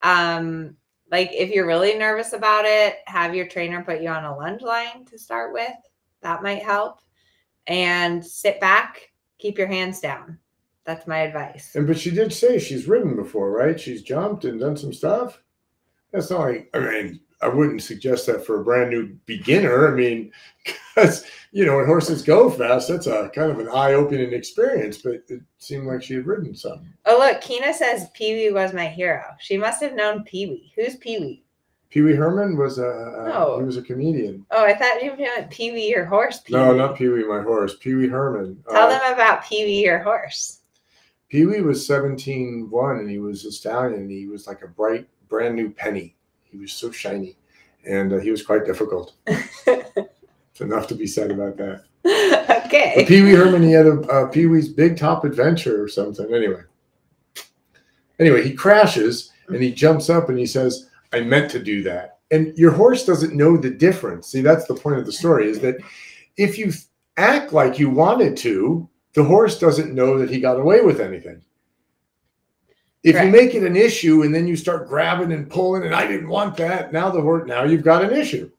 Um, 0.03 0.77
Like 1.11 1.31
if 1.33 1.51
you're 1.51 1.67
really 1.67 1.95
nervous 1.95 2.33
about 2.33 2.65
it, 2.65 2.97
have 3.07 3.35
your 3.35 3.47
trainer 3.47 3.85
put 3.85 4.01
you 4.01 4.09
on 4.09 4.25
a 4.25 4.37
lunge 4.37 4.63
line 4.63 5.05
to 5.07 5.19
start 5.19 5.53
with. 5.53 5.77
That 6.23 6.43
might 6.43 6.63
help. 6.63 7.01
And 7.69 8.25
sit 8.25 8.61
back, 8.61 9.13
keep 9.39 9.57
your 9.59 9.69
hands 9.69 10.01
down. 10.01 10.39
That's 10.85 11.07
my 11.07 11.19
advice. 11.19 11.75
And 11.75 11.87
but 11.87 11.99
she 11.99 12.11
did 12.11 12.33
say 12.33 12.59
she's 12.59 12.89
ridden 12.89 13.17
before, 13.17 13.51
right? 13.51 13.79
She's 13.79 14.03
jumped 14.03 14.45
and 14.45 14.61
done 14.61 14.77
some 14.77 14.93
stuff. 14.93 15.41
That's 16.13 16.31
not 16.31 16.41
like 16.41 16.71
I 16.75 16.79
mean, 16.81 17.21
I 17.43 17.49
wouldn't 17.49 17.83
suggest 17.83 18.27
that 18.27 18.47
for 18.47 18.61
a 18.61 18.65
brand 18.65 18.91
new 18.91 19.15
beginner. 19.27 19.93
I 19.93 19.95
mean, 19.97 20.33
because 20.95 21.25
you 21.53 21.67
know 21.67 21.77
when 21.77 21.87
horses 21.87 22.23
go 22.23 22.49
fast, 22.51 22.89
that's 22.89 23.07
a 23.07 23.31
kind 23.35 23.51
of 23.51 23.59
an 23.59 23.69
eye-opening 23.69 24.33
experience. 24.33 24.99
But 24.99 25.23
it 25.29 25.43
seemed 25.59 25.87
like 25.87 26.03
she 26.03 26.15
had 26.15 26.27
ridden 26.27 26.55
some. 26.55 26.87
Oh 27.05 27.19
look, 27.19 27.41
Kina 27.43 27.75
says 27.75 28.09
Pee 28.15 28.35
Wee 28.35 28.53
was 28.53 28.73
my 28.73 28.87
hero. 28.87 29.23
She 29.39 29.57
must 29.59 29.83
have 29.83 29.95
known 29.95 30.25
Pee 30.25 30.47
Wee. 30.47 30.73
Who's 30.77 30.97
Pee 30.97 31.19
Wee? 31.19 31.43
Pee 31.91 32.01
Wee 32.03 32.15
Herman 32.15 32.57
was 32.57 32.79
a 32.79 33.25
No. 33.29 33.59
he 33.59 33.65
was 33.65 33.77
a 33.77 33.83
comedian. 33.83 34.45
Oh, 34.51 34.65
I 34.65 34.75
thought 34.75 35.03
you 35.05 35.15
meant 35.17 35.51
Pee 35.51 35.73
Wee 35.73 35.89
your 35.89 36.05
horse. 36.05 36.41
Pee 36.41 36.55
No, 36.55 36.75
not 36.75 36.97
Pee 36.97 37.09
Wee, 37.09 37.23
my 37.25 37.43
horse. 37.43 37.77
Pee 37.77 37.95
Wee 37.95 38.09
Herman. 38.09 38.63
Tell 38.69 38.87
Uh, 38.87 38.99
them 38.99 39.13
about 39.13 39.45
Pee 39.45 39.65
Wee 39.65 39.85
your 39.85 39.99
horse. 40.01 40.61
Pee 41.29 41.45
Wee 41.47 41.61
was 41.61 41.87
17 41.87 42.69
1 42.71 42.97
and 42.99 43.11
he 43.11 43.19
was 43.19 43.45
a 43.45 43.53
stallion. 43.53 44.09
He 44.09 44.27
was 44.27 44.47
like 44.47 44.63
a 44.63 44.69
bright, 44.69 45.07
brand 45.29 45.55
new 45.55 45.71
penny. 45.71 46.16
He 46.57 46.63
was 46.63 46.73
so 46.73 46.91
shiny 46.91 47.37
and 47.87 48.13
uh, 48.13 48.19
he 48.19 48.31
was 48.31 48.43
quite 48.43 48.65
difficult. 48.65 49.15
It's 50.57 50.63
enough 50.63 50.87
to 50.87 50.95
be 50.95 51.07
said 51.07 51.31
about 51.31 51.59
that. 51.59 51.85
okay. 52.65 52.95
But 52.97 53.09
Pee 53.09 53.21
Wee 53.21 53.33
Herman, 53.33 53.63
he 53.63 53.73
had 53.73 53.87
a, 53.87 53.99
a 54.09 54.27
Pee 54.27 54.47
Wee's 54.47 54.71
Big 54.71 54.97
Top 54.97 55.23
Adventure 55.27 55.85
or 55.85 55.87
something. 55.87 56.33
Anyway, 56.33 56.63
anyway, 58.19 58.43
he 58.43 58.55
crashes 58.55 59.33
and 59.49 59.63
he 59.63 59.71
jumps 59.71 60.09
up 60.09 60.31
and 60.31 60.39
he 60.39 60.47
says, 60.47 60.89
"I 61.13 61.21
meant 61.21 61.51
to 61.51 61.63
do 61.63 61.83
that." 61.83 62.21
And 62.31 62.57
your 62.57 62.71
horse 62.71 63.05
doesn't 63.05 63.35
know 63.37 63.59
the 63.59 63.69
difference. 63.69 64.29
See, 64.29 64.41
that's 64.41 64.65
the 64.65 64.77
point 64.77 64.97
of 64.97 65.05
the 65.05 65.13
story: 65.13 65.51
is 65.51 65.61
that 65.61 65.77
if 66.39 66.57
you 66.57 66.73
act 67.19 67.53
like 67.53 67.79
you 67.79 67.91
wanted 67.91 68.35
to, 68.39 68.89
the 69.13 69.25
horse 69.25 69.59
doesn't 69.59 69.95
know 69.95 70.17
that 70.17 70.31
he 70.31 70.41
got 70.41 70.59
away 70.59 70.81
with 70.81 71.03
anything. 71.03 71.43
If 73.07 73.23
you 73.23 73.31
make 73.31 73.55
it 73.55 73.63
an 73.63 73.77
issue 73.77 74.23
and 74.23 74.35
then 74.35 74.49
you 74.49 74.57
start 74.57 74.89
grabbing 74.89 75.33
and 75.33 75.49
pulling, 75.49 75.85
and 75.85 75.95
I 75.95 76.07
didn't 76.07 76.29
want 76.29 76.57
that, 76.57 76.93
now 76.93 77.09
the 77.09 77.21
horse, 77.21 77.47
now 77.47 77.63
you've 77.63 77.85
got 77.85 78.05
an 78.05 78.13
issue. 78.13 78.51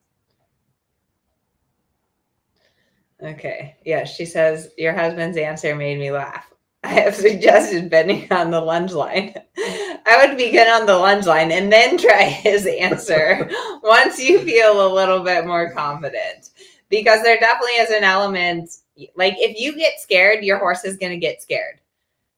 Okay. 3.21 3.75
Yeah, 3.83 4.05
she 4.05 4.25
says 4.25 4.69
your 4.77 4.93
husband's 4.93 5.38
answer 5.38 5.75
made 5.75 5.99
me 5.99 6.12
laugh. 6.12 6.49
I 6.83 6.89
have 6.89 7.15
suggested 7.15 7.89
bending 7.89 8.27
on 8.31 8.51
the 8.51 8.62
lunge 8.62 8.93
line. 8.93 9.33
I 9.57 10.25
would 10.25 10.38
begin 10.38 10.67
on 10.69 10.86
the 10.86 10.97
lunge 10.97 11.25
line 11.25 11.51
and 11.51 11.71
then 11.71 11.97
try 11.97 12.23
his 12.23 12.65
answer 12.67 13.49
once 13.83 14.17
you 14.17 14.39
feel 14.39 14.88
a 14.88 14.93
little 14.93 15.21
bit 15.21 15.45
more 15.45 15.71
confident. 15.71 16.51
Because 16.89 17.21
there 17.21 17.38
definitely 17.38 17.73
is 17.73 17.89
an 17.89 18.05
element 18.05 18.69
like 19.15 19.36
if 19.38 19.60
you 19.60 19.75
get 19.75 19.99
scared, 19.99 20.43
your 20.43 20.57
horse 20.57 20.83
is 20.86 20.97
going 20.97 21.12
to 21.12 21.17
get 21.17 21.41
scared. 21.41 21.81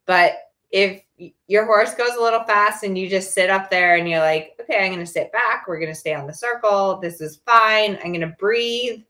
But 0.06 0.34
if 0.72 1.02
your 1.47 1.65
horse 1.65 1.93
goes 1.93 2.15
a 2.17 2.21
little 2.21 2.43
fast 2.43 2.84
and 2.84 2.97
you 2.97 3.10
just 3.10 3.34
sit 3.34 3.49
up 3.49 3.69
there 3.69 3.95
and 3.95 4.10
you're 4.10 4.19
like, 4.19 4.55
okay, 4.62 4.86
I'm 4.86 4.93
going 4.93 5.05
to 5.05 5.12
sit 5.12 5.32
back. 5.32 5.67
We're 5.67 5.79
going 5.79 5.91
to 5.91 5.99
stay 5.99 6.13
on 6.13 6.27
the 6.27 6.34
circle. 6.34 6.99
This 7.01 7.21
is 7.21 7.41
fine. 7.45 7.97
I'm 8.03 8.12
going 8.12 8.21
to 8.21 8.36
breathe 8.39 9.01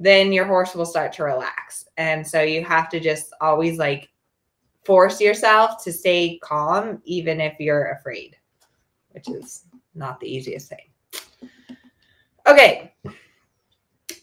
then 0.00 0.32
your 0.32 0.46
horse 0.46 0.74
will 0.74 0.86
start 0.86 1.12
to 1.12 1.24
relax. 1.24 1.84
And 1.98 2.26
so 2.26 2.40
you 2.40 2.64
have 2.64 2.88
to 2.88 2.98
just 2.98 3.34
always 3.42 3.78
like 3.78 4.08
force 4.84 5.20
yourself 5.20 5.84
to 5.84 5.92
stay 5.92 6.38
calm, 6.42 7.02
even 7.04 7.38
if 7.38 7.60
you're 7.60 7.90
afraid, 7.92 8.34
which 9.10 9.28
is 9.28 9.66
not 9.94 10.18
the 10.18 10.26
easiest 10.26 10.70
thing. 10.70 11.50
Okay. 12.46 12.89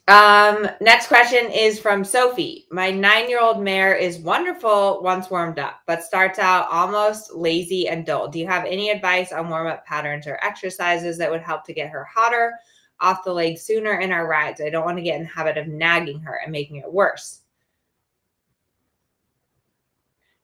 Um, 0.08 0.70
next 0.80 1.08
question 1.08 1.52
is 1.52 1.80
from 1.80 2.06
Sophie. 2.06 2.66
My 2.72 2.92
nine 2.92 3.30
year 3.30 3.42
old 3.42 3.62
mare 3.62 3.94
is 3.94 4.20
wonderful 4.20 5.02
once 5.04 5.30
warmed 5.30 5.60
up, 5.60 5.82
but 5.86 6.04
starts 6.04 6.40
out 6.40 6.70
almost 6.72 7.36
lazy 7.36 7.90
and 7.90 8.06
dull. 8.06 8.30
Do 8.30 8.40
you 8.40 8.48
have 8.48 8.66
any 8.66 8.90
advice 8.90 9.34
on 9.34 9.50
warm 9.50 9.68
up 9.68 9.86
patterns 9.86 10.26
or 10.26 10.40
exercises 10.44 11.18
that 11.18 11.30
would 11.30 11.42
help 11.42 11.66
to 11.66 11.74
get 11.74 11.90
her 11.90 12.06
hotter? 12.06 12.54
off 13.00 13.24
the 13.24 13.34
leg 13.34 13.58
sooner 13.58 14.00
in 14.00 14.12
our 14.12 14.28
rides. 14.28 14.62
I 14.62 14.70
don't 14.70 14.86
want 14.86 14.98
to 14.98 15.04
get 15.04 15.18
in 15.18 15.24
the 15.24 15.30
habit 15.30 15.58
of 15.58 15.68
nagging 15.68 16.20
her 16.22 16.40
and 16.44 16.52
making 16.52 16.78
it 16.78 16.92
worse. 16.92 17.42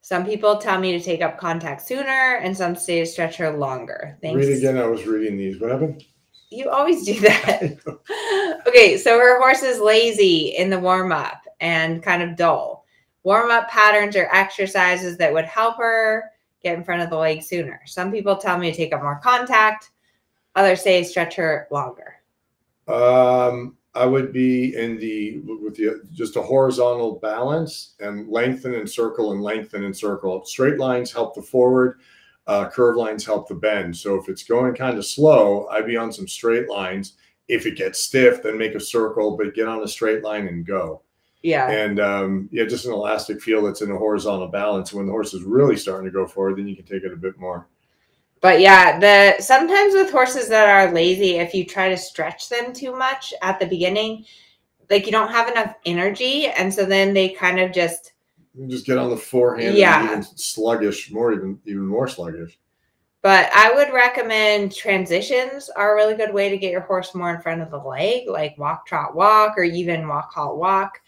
Some 0.02 0.26
people 0.26 0.58
tell 0.58 0.80
me 0.80 0.92
to 0.92 1.00
take 1.00 1.22
up 1.22 1.40
contact 1.40 1.82
sooner, 1.82 2.38
and 2.42 2.56
some 2.56 2.76
say 2.76 3.00
to 3.00 3.06
stretch 3.06 3.38
her 3.38 3.58
longer. 3.58 4.18
Thanks. 4.22 4.46
Read 4.46 4.58
again. 4.58 4.78
I 4.78 4.86
was 4.86 5.06
reading 5.06 5.38
these. 5.38 5.60
What 5.62 5.72
happened? 5.72 6.04
You 6.54 6.70
always 6.70 7.06
do 7.06 7.20
that. 7.22 7.80
okay, 8.68 8.98
so 8.98 9.18
her 9.18 9.40
horse 9.40 9.64
is 9.64 9.80
lazy 9.80 10.56
in 10.56 10.70
the 10.70 10.80
warm 10.80 11.12
up 11.12 11.42
and 11.60 12.04
kind 12.04 12.22
of 12.22 12.36
dull. 12.36 12.86
Warm 13.24 13.52
up 13.52 13.70
patterns 13.70 14.16
or 14.16 14.28
exercises 14.34 15.18
that 15.18 15.34
would 15.34 15.46
help 15.46 15.78
her 15.78 16.32
get 16.62 16.78
in 16.78 16.84
front 16.84 17.02
of 17.02 17.10
the 17.10 17.18
leg 17.18 17.42
sooner. 17.42 17.82
Some 17.86 18.12
people 18.12 18.36
tell 18.36 18.58
me 18.58 18.70
to 18.70 18.78
take 18.78 18.94
up 18.94 19.02
more 19.02 19.20
contact, 19.24 19.92
others 20.56 20.82
say 20.82 21.04
stretch 21.04 21.36
her 21.36 21.68
longer. 21.72 22.16
Um, 22.88 23.78
I 23.96 24.06
would 24.06 24.34
be 24.34 24.76
in 24.76 24.98
the 24.98 25.40
with 25.40 25.76
the 25.76 26.02
just 26.12 26.36
a 26.36 26.42
horizontal 26.42 27.20
balance 27.20 27.94
and 28.00 28.28
lengthen 28.28 28.74
and 28.76 28.90
circle 28.90 29.32
and 29.32 29.42
lengthen 29.42 29.84
and 29.84 29.96
circle. 29.96 30.44
Straight 30.46 30.80
lines 30.80 31.12
help 31.12 31.36
the 31.36 31.42
forward, 31.42 32.00
uh, 32.48 32.70
curve 32.70 32.96
lines 32.96 33.26
help 33.26 33.48
the 33.48 33.56
bend. 33.56 33.96
So 33.96 34.16
if 34.16 34.30
it's 34.30 34.44
going 34.44 34.76
kind 34.76 34.98
of 34.98 35.06
slow, 35.06 35.68
I'd 35.68 35.88
be 35.88 35.98
on 35.98 36.12
some 36.12 36.28
straight 36.28 36.70
lines. 36.70 37.14
If 37.48 37.66
it 37.66 37.78
gets 37.78 38.04
stiff, 38.04 38.44
then 38.44 38.58
make 38.58 38.76
a 38.76 38.80
circle, 38.80 39.38
but 39.38 39.54
get 39.54 39.68
on 39.68 39.84
a 39.84 39.88
straight 39.88 40.24
line 40.24 40.48
and 40.48 40.66
go. 40.66 41.02
Yeah. 41.42 41.70
And 41.70 42.00
um, 42.00 42.50
yeah, 42.52 42.64
just 42.66 42.86
an 42.86 42.94
elastic 42.94 43.42
feel 43.42 43.64
that's 43.64 43.82
in 43.82 43.92
a 43.92 43.98
horizontal 43.98 44.48
balance. 44.48 44.94
When 44.94 45.06
the 45.06 45.12
horse 45.12 45.34
is 45.34 45.44
really 45.44 45.76
starting 45.76 46.06
to 46.06 46.12
go 46.12 46.26
forward, 46.26 46.58
then 46.58 46.68
you 46.68 46.76
can 46.76 46.86
take 46.86 47.04
it 47.04 47.14
a 47.14 47.18
bit 47.18 47.38
more. 47.38 47.68
But 48.40 48.60
yeah, 48.60 49.00
the 49.00 49.42
sometimes 49.42 49.94
with 49.94 50.12
horses 50.12 50.50
that 50.50 50.68
are 50.68 50.94
lazy, 50.94 51.38
if 51.38 51.54
you 51.54 51.66
try 51.66 51.90
to 51.90 51.98
stretch 51.98 52.50
them 52.50 52.74
too 52.74 52.96
much 52.96 53.34
at 53.42 53.60
the 53.60 53.66
beginning, 53.66 54.26
like 54.90 55.06
you 55.06 55.12
don't 55.14 55.32
have 55.32 55.50
enough 55.50 55.76
energy, 55.86 56.48
and 56.48 56.74
so 56.74 56.86
then 56.86 57.14
they 57.14 57.30
kind 57.30 57.60
of 57.60 57.72
just 57.72 58.14
You 58.56 58.68
just 58.68 58.86
get 58.86 58.98
on 58.98 59.10
the 59.10 59.18
forehand, 59.18 59.78
Yeah. 59.78 60.22
sluggish, 60.22 61.12
more 61.12 61.34
even 61.34 61.60
even 61.66 61.86
more 61.88 62.08
sluggish. 62.08 62.60
But 63.22 63.50
I 63.56 63.74
would 63.74 63.92
recommend 63.94 64.76
transitions 64.76 65.70
are 65.70 65.94
a 65.94 65.96
really 65.96 66.14
good 66.16 66.34
way 66.34 66.50
to 66.50 66.58
get 66.58 66.72
your 66.72 66.82
horse 66.82 67.16
more 67.16 67.34
in 67.34 67.42
front 67.42 67.62
of 67.62 67.72
the 67.72 67.78
leg, 67.78 68.28
like 68.28 68.58
walk, 68.58 68.86
trot, 68.86 69.16
walk, 69.16 69.58
or 69.58 69.64
even 69.64 70.08
walk, 70.08 70.32
halt, 70.34 70.58
walk. 70.58 71.00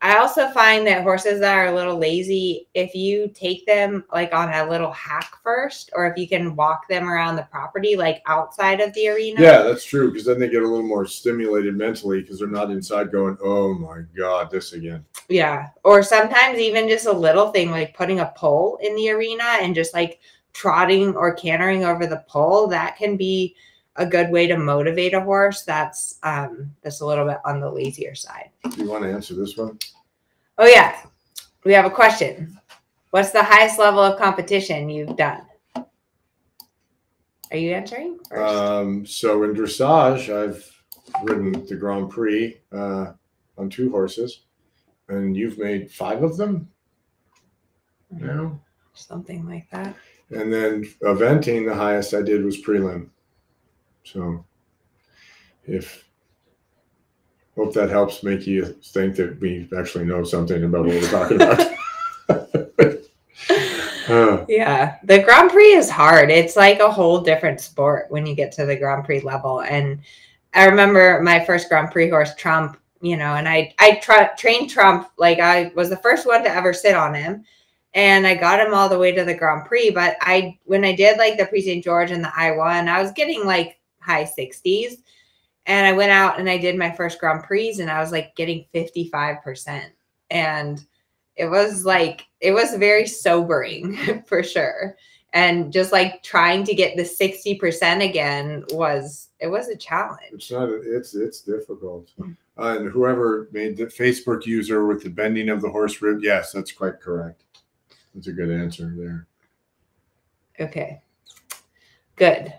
I 0.00 0.18
also 0.18 0.48
find 0.50 0.86
that 0.86 1.02
horses 1.02 1.40
that 1.40 1.56
are 1.56 1.66
a 1.66 1.74
little 1.74 1.98
lazy, 1.98 2.68
if 2.74 2.94
you 2.94 3.28
take 3.34 3.66
them 3.66 4.04
like 4.12 4.32
on 4.32 4.52
a 4.52 4.68
little 4.68 4.92
hack 4.92 5.32
first, 5.42 5.90
or 5.92 6.06
if 6.06 6.16
you 6.16 6.28
can 6.28 6.54
walk 6.54 6.86
them 6.88 7.08
around 7.08 7.34
the 7.34 7.48
property, 7.50 7.96
like 7.96 8.22
outside 8.26 8.80
of 8.80 8.94
the 8.94 9.08
arena. 9.08 9.40
Yeah, 9.40 9.62
that's 9.62 9.84
true. 9.84 10.12
Because 10.12 10.26
then 10.26 10.38
they 10.38 10.48
get 10.48 10.62
a 10.62 10.68
little 10.68 10.86
more 10.86 11.04
stimulated 11.04 11.76
mentally 11.76 12.20
because 12.20 12.38
they're 12.38 12.46
not 12.46 12.70
inside 12.70 13.10
going, 13.10 13.36
"Oh 13.42 13.74
my 13.74 14.02
god, 14.16 14.52
this 14.52 14.72
again." 14.72 15.04
Yeah. 15.28 15.70
Or 15.82 16.04
sometimes 16.04 16.58
even 16.58 16.88
just 16.88 17.06
a 17.06 17.12
little 17.12 17.50
thing 17.50 17.70
like 17.70 17.96
putting 17.96 18.20
a 18.20 18.32
pole 18.36 18.78
in 18.80 18.94
the 18.94 19.10
arena 19.10 19.44
and 19.60 19.74
just 19.74 19.94
like 19.94 20.20
trotting 20.52 21.16
or 21.16 21.34
cantering 21.34 21.84
over 21.84 22.06
the 22.06 22.24
pole, 22.28 22.68
that 22.68 22.96
can 22.96 23.16
be 23.16 23.56
a 23.98 24.06
good 24.06 24.30
way 24.30 24.46
to 24.46 24.56
motivate 24.56 25.12
a 25.12 25.20
horse 25.20 25.62
that's 25.62 26.18
um 26.22 26.70
that's 26.82 27.00
a 27.00 27.06
little 27.06 27.26
bit 27.26 27.38
on 27.44 27.60
the 27.60 27.70
lazier 27.70 28.14
side. 28.14 28.50
Do 28.70 28.82
you 28.82 28.88
want 28.88 29.02
to 29.02 29.12
answer 29.12 29.34
this 29.34 29.56
one? 29.56 29.78
Oh 30.56 30.66
yeah. 30.66 31.02
We 31.64 31.72
have 31.74 31.84
a 31.84 31.90
question. 31.90 32.58
What's 33.10 33.32
the 33.32 33.42
highest 33.42 33.78
level 33.78 34.00
of 34.00 34.18
competition 34.18 34.88
you've 34.88 35.16
done? 35.16 35.42
Are 37.50 37.56
you 37.56 37.72
answering? 37.72 38.18
first? 38.28 38.54
Um, 38.54 39.06
so 39.06 39.42
in 39.42 39.54
dressage, 39.54 40.32
I've 40.32 40.70
ridden 41.22 41.66
the 41.66 41.74
Grand 41.74 42.10
Prix 42.10 42.60
uh, 42.72 43.12
on 43.56 43.70
two 43.70 43.90
horses, 43.90 44.42
and 45.08 45.36
you've 45.36 45.58
made 45.58 45.90
five 45.90 46.22
of 46.22 46.36
them 46.36 46.68
now. 48.10 48.60
Something 48.94 49.48
like 49.48 49.70
that. 49.70 49.94
And 50.30 50.52
then 50.52 50.84
eventing, 51.02 51.66
the 51.66 51.74
highest 51.74 52.12
I 52.14 52.22
did 52.22 52.44
was 52.44 52.62
prelim. 52.62 53.08
So 54.04 54.44
if 55.66 56.08
hope 57.58 57.74
that 57.74 57.90
helps 57.90 58.22
make 58.22 58.46
you 58.46 58.64
think 58.64 59.16
that 59.16 59.38
we 59.40 59.68
actually 59.76 60.04
know 60.04 60.22
something 60.22 60.62
about 60.62 60.86
what 60.86 60.94
we're 60.94 61.10
talking 61.10 61.42
about. 61.42 61.72
Uh, 64.08 64.42
Yeah, 64.48 64.96
the 65.04 65.22
Grand 65.22 65.50
Prix 65.50 65.74
is 65.74 65.90
hard. 65.90 66.30
It's 66.30 66.56
like 66.56 66.80
a 66.80 66.90
whole 66.90 67.20
different 67.20 67.60
sport 67.60 68.06
when 68.08 68.24
you 68.24 68.34
get 68.34 68.50
to 68.52 68.64
the 68.64 68.74
Grand 68.74 69.04
Prix 69.04 69.20
level. 69.20 69.60
And 69.60 70.00
I 70.54 70.64
remember 70.64 71.20
my 71.22 71.44
first 71.44 71.68
Grand 71.68 71.90
Prix 71.90 72.08
horse, 72.08 72.34
Trump. 72.34 72.78
You 73.02 73.18
know, 73.18 73.34
and 73.34 73.46
I 73.46 73.74
I 73.78 73.96
tra- 73.96 74.32
trained 74.38 74.70
Trump 74.70 75.10
like 75.18 75.40
I 75.40 75.72
was 75.76 75.90
the 75.90 75.98
first 75.98 76.26
one 76.26 76.42
to 76.42 76.50
ever 76.50 76.72
sit 76.72 76.94
on 76.94 77.12
him, 77.14 77.44
and 77.92 78.26
I 78.26 78.34
got 78.34 78.66
him 78.66 78.72
all 78.72 78.88
the 78.88 78.98
way 78.98 79.12
to 79.12 79.24
the 79.24 79.34
Grand 79.34 79.66
Prix. 79.66 79.90
But 79.90 80.16
I 80.22 80.58
when 80.64 80.86
I 80.86 80.94
did 80.96 81.18
like 81.18 81.36
the 81.36 81.44
Prix 81.46 81.62
St. 81.62 81.84
Georges 81.84 82.16
and 82.16 82.24
the 82.24 82.32
I 82.34 82.52
one, 82.52 82.88
I 82.88 83.02
was 83.02 83.12
getting 83.12 83.44
like 83.44 83.77
high 84.08 84.24
60s. 84.24 84.94
And 85.66 85.86
I 85.86 85.92
went 85.92 86.10
out 86.10 86.40
and 86.40 86.48
I 86.48 86.56
did 86.56 86.76
my 86.76 86.90
first 86.90 87.20
Grand 87.20 87.44
Prix 87.44 87.76
and 87.78 87.90
I 87.90 88.00
was 88.00 88.10
like 88.10 88.34
getting 88.36 88.64
55%. 88.74 89.84
And 90.30 90.84
it 91.36 91.46
was 91.46 91.84
like, 91.84 92.26
it 92.40 92.52
was 92.52 92.74
very 92.74 93.06
sobering 93.06 94.22
for 94.26 94.42
sure. 94.42 94.96
And 95.34 95.70
just 95.70 95.92
like 95.92 96.22
trying 96.22 96.64
to 96.64 96.74
get 96.74 96.96
the 96.96 97.02
60% 97.02 98.08
again 98.08 98.64
was, 98.70 99.28
it 99.40 99.48
was 99.48 99.68
a 99.68 99.76
challenge. 99.76 100.32
It's 100.32 100.50
not, 100.50 100.70
it's, 100.70 101.14
it's 101.14 101.42
difficult. 101.42 102.10
Uh, 102.18 102.78
and 102.78 102.90
whoever 102.90 103.48
made 103.52 103.76
the 103.76 103.86
Facebook 103.86 104.46
user 104.46 104.86
with 104.86 105.02
the 105.02 105.10
bending 105.10 105.50
of 105.50 105.60
the 105.60 105.68
horse 105.68 106.00
rib, 106.00 106.20
yes, 106.22 106.52
that's 106.52 106.72
quite 106.72 106.98
correct. 106.98 107.44
That's 108.14 108.28
a 108.28 108.32
good 108.32 108.50
answer 108.50 108.92
there. 108.96 109.26
Okay. 110.58 111.02
Good. 112.16 112.52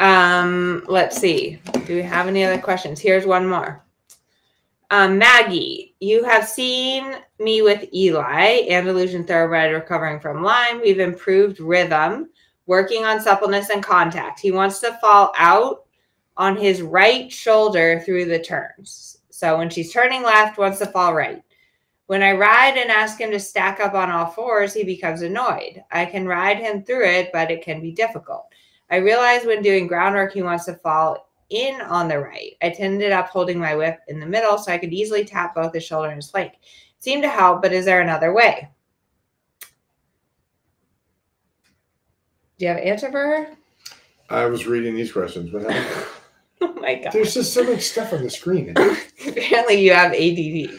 Um, 0.00 0.82
let's 0.88 1.18
see. 1.18 1.60
Do 1.84 1.94
we 1.94 2.02
have 2.02 2.26
any 2.26 2.42
other 2.42 2.60
questions? 2.60 2.98
Here's 2.98 3.26
one 3.26 3.46
more. 3.46 3.84
Um, 4.90 5.18
Maggie, 5.18 5.94
you 6.00 6.24
have 6.24 6.48
seen 6.48 7.16
me 7.38 7.62
with 7.62 7.86
Eli, 7.94 8.66
Andalusian 8.70 9.24
Thoroughbred 9.24 9.72
recovering 9.72 10.18
from 10.18 10.42
Lyme. 10.42 10.80
We've 10.80 10.98
improved 10.98 11.60
rhythm, 11.60 12.30
working 12.66 13.04
on 13.04 13.20
suppleness 13.20 13.68
and 13.68 13.84
contact. 13.84 14.40
He 14.40 14.50
wants 14.50 14.80
to 14.80 14.98
fall 15.02 15.32
out 15.38 15.84
on 16.36 16.56
his 16.56 16.80
right 16.80 17.30
shoulder 17.30 18.02
through 18.04 18.24
the 18.24 18.38
turns. 18.38 19.18
So 19.28 19.58
when 19.58 19.68
she's 19.68 19.92
turning 19.92 20.22
left, 20.22 20.58
wants 20.58 20.78
to 20.78 20.86
fall 20.86 21.14
right. 21.14 21.42
When 22.06 22.22
I 22.22 22.32
ride 22.32 22.76
and 22.76 22.90
ask 22.90 23.20
him 23.20 23.30
to 23.30 23.38
stack 23.38 23.78
up 23.78 23.94
on 23.94 24.10
all 24.10 24.26
fours, 24.26 24.72
he 24.74 24.82
becomes 24.82 25.22
annoyed. 25.22 25.84
I 25.92 26.06
can 26.06 26.26
ride 26.26 26.56
him 26.56 26.82
through 26.82 27.06
it, 27.06 27.30
but 27.32 27.50
it 27.50 27.62
can 27.62 27.80
be 27.80 27.92
difficult. 27.92 28.49
I 28.90 28.96
realize 28.96 29.44
when 29.44 29.62
doing 29.62 29.86
groundwork, 29.86 30.32
he 30.32 30.42
wants 30.42 30.64
to 30.66 30.74
fall 30.74 31.30
in 31.50 31.80
on 31.82 32.08
the 32.08 32.18
right. 32.18 32.56
I 32.62 32.70
tended 32.70 33.12
up 33.12 33.28
holding 33.28 33.58
my 33.58 33.74
whip 33.74 33.98
in 34.08 34.20
the 34.20 34.26
middle 34.26 34.58
so 34.58 34.72
I 34.72 34.78
could 34.78 34.92
easily 34.92 35.24
tap 35.24 35.54
both 35.54 35.74
his 35.74 35.84
shoulder 35.84 36.08
and 36.08 36.16
his 36.16 36.30
flank. 36.30 36.52
It 36.54 36.58
seemed 37.02 37.22
to 37.22 37.28
help, 37.28 37.62
but 37.62 37.72
is 37.72 37.84
there 37.84 38.00
another 38.00 38.32
way? 38.32 38.68
Do 42.58 42.66
you 42.66 42.68
have 42.68 42.76
an 42.78 42.84
answer 42.84 43.10
for 43.10 43.18
her? 43.18 43.50
I 44.28 44.46
was 44.46 44.66
reading 44.66 44.94
these 44.94 45.12
questions, 45.12 45.50
but 45.50 45.64
Oh 46.60 46.74
my 46.74 46.96
god. 46.96 47.12
there's 47.12 47.34
just 47.34 47.54
so 47.54 47.64
much 47.64 47.80
stuff 47.80 48.12
on 48.12 48.22
the 48.22 48.30
screen. 48.30 48.70
Apparently 49.26 49.80
you 49.80 49.92
have 49.92 50.12
ADD. 50.12 50.78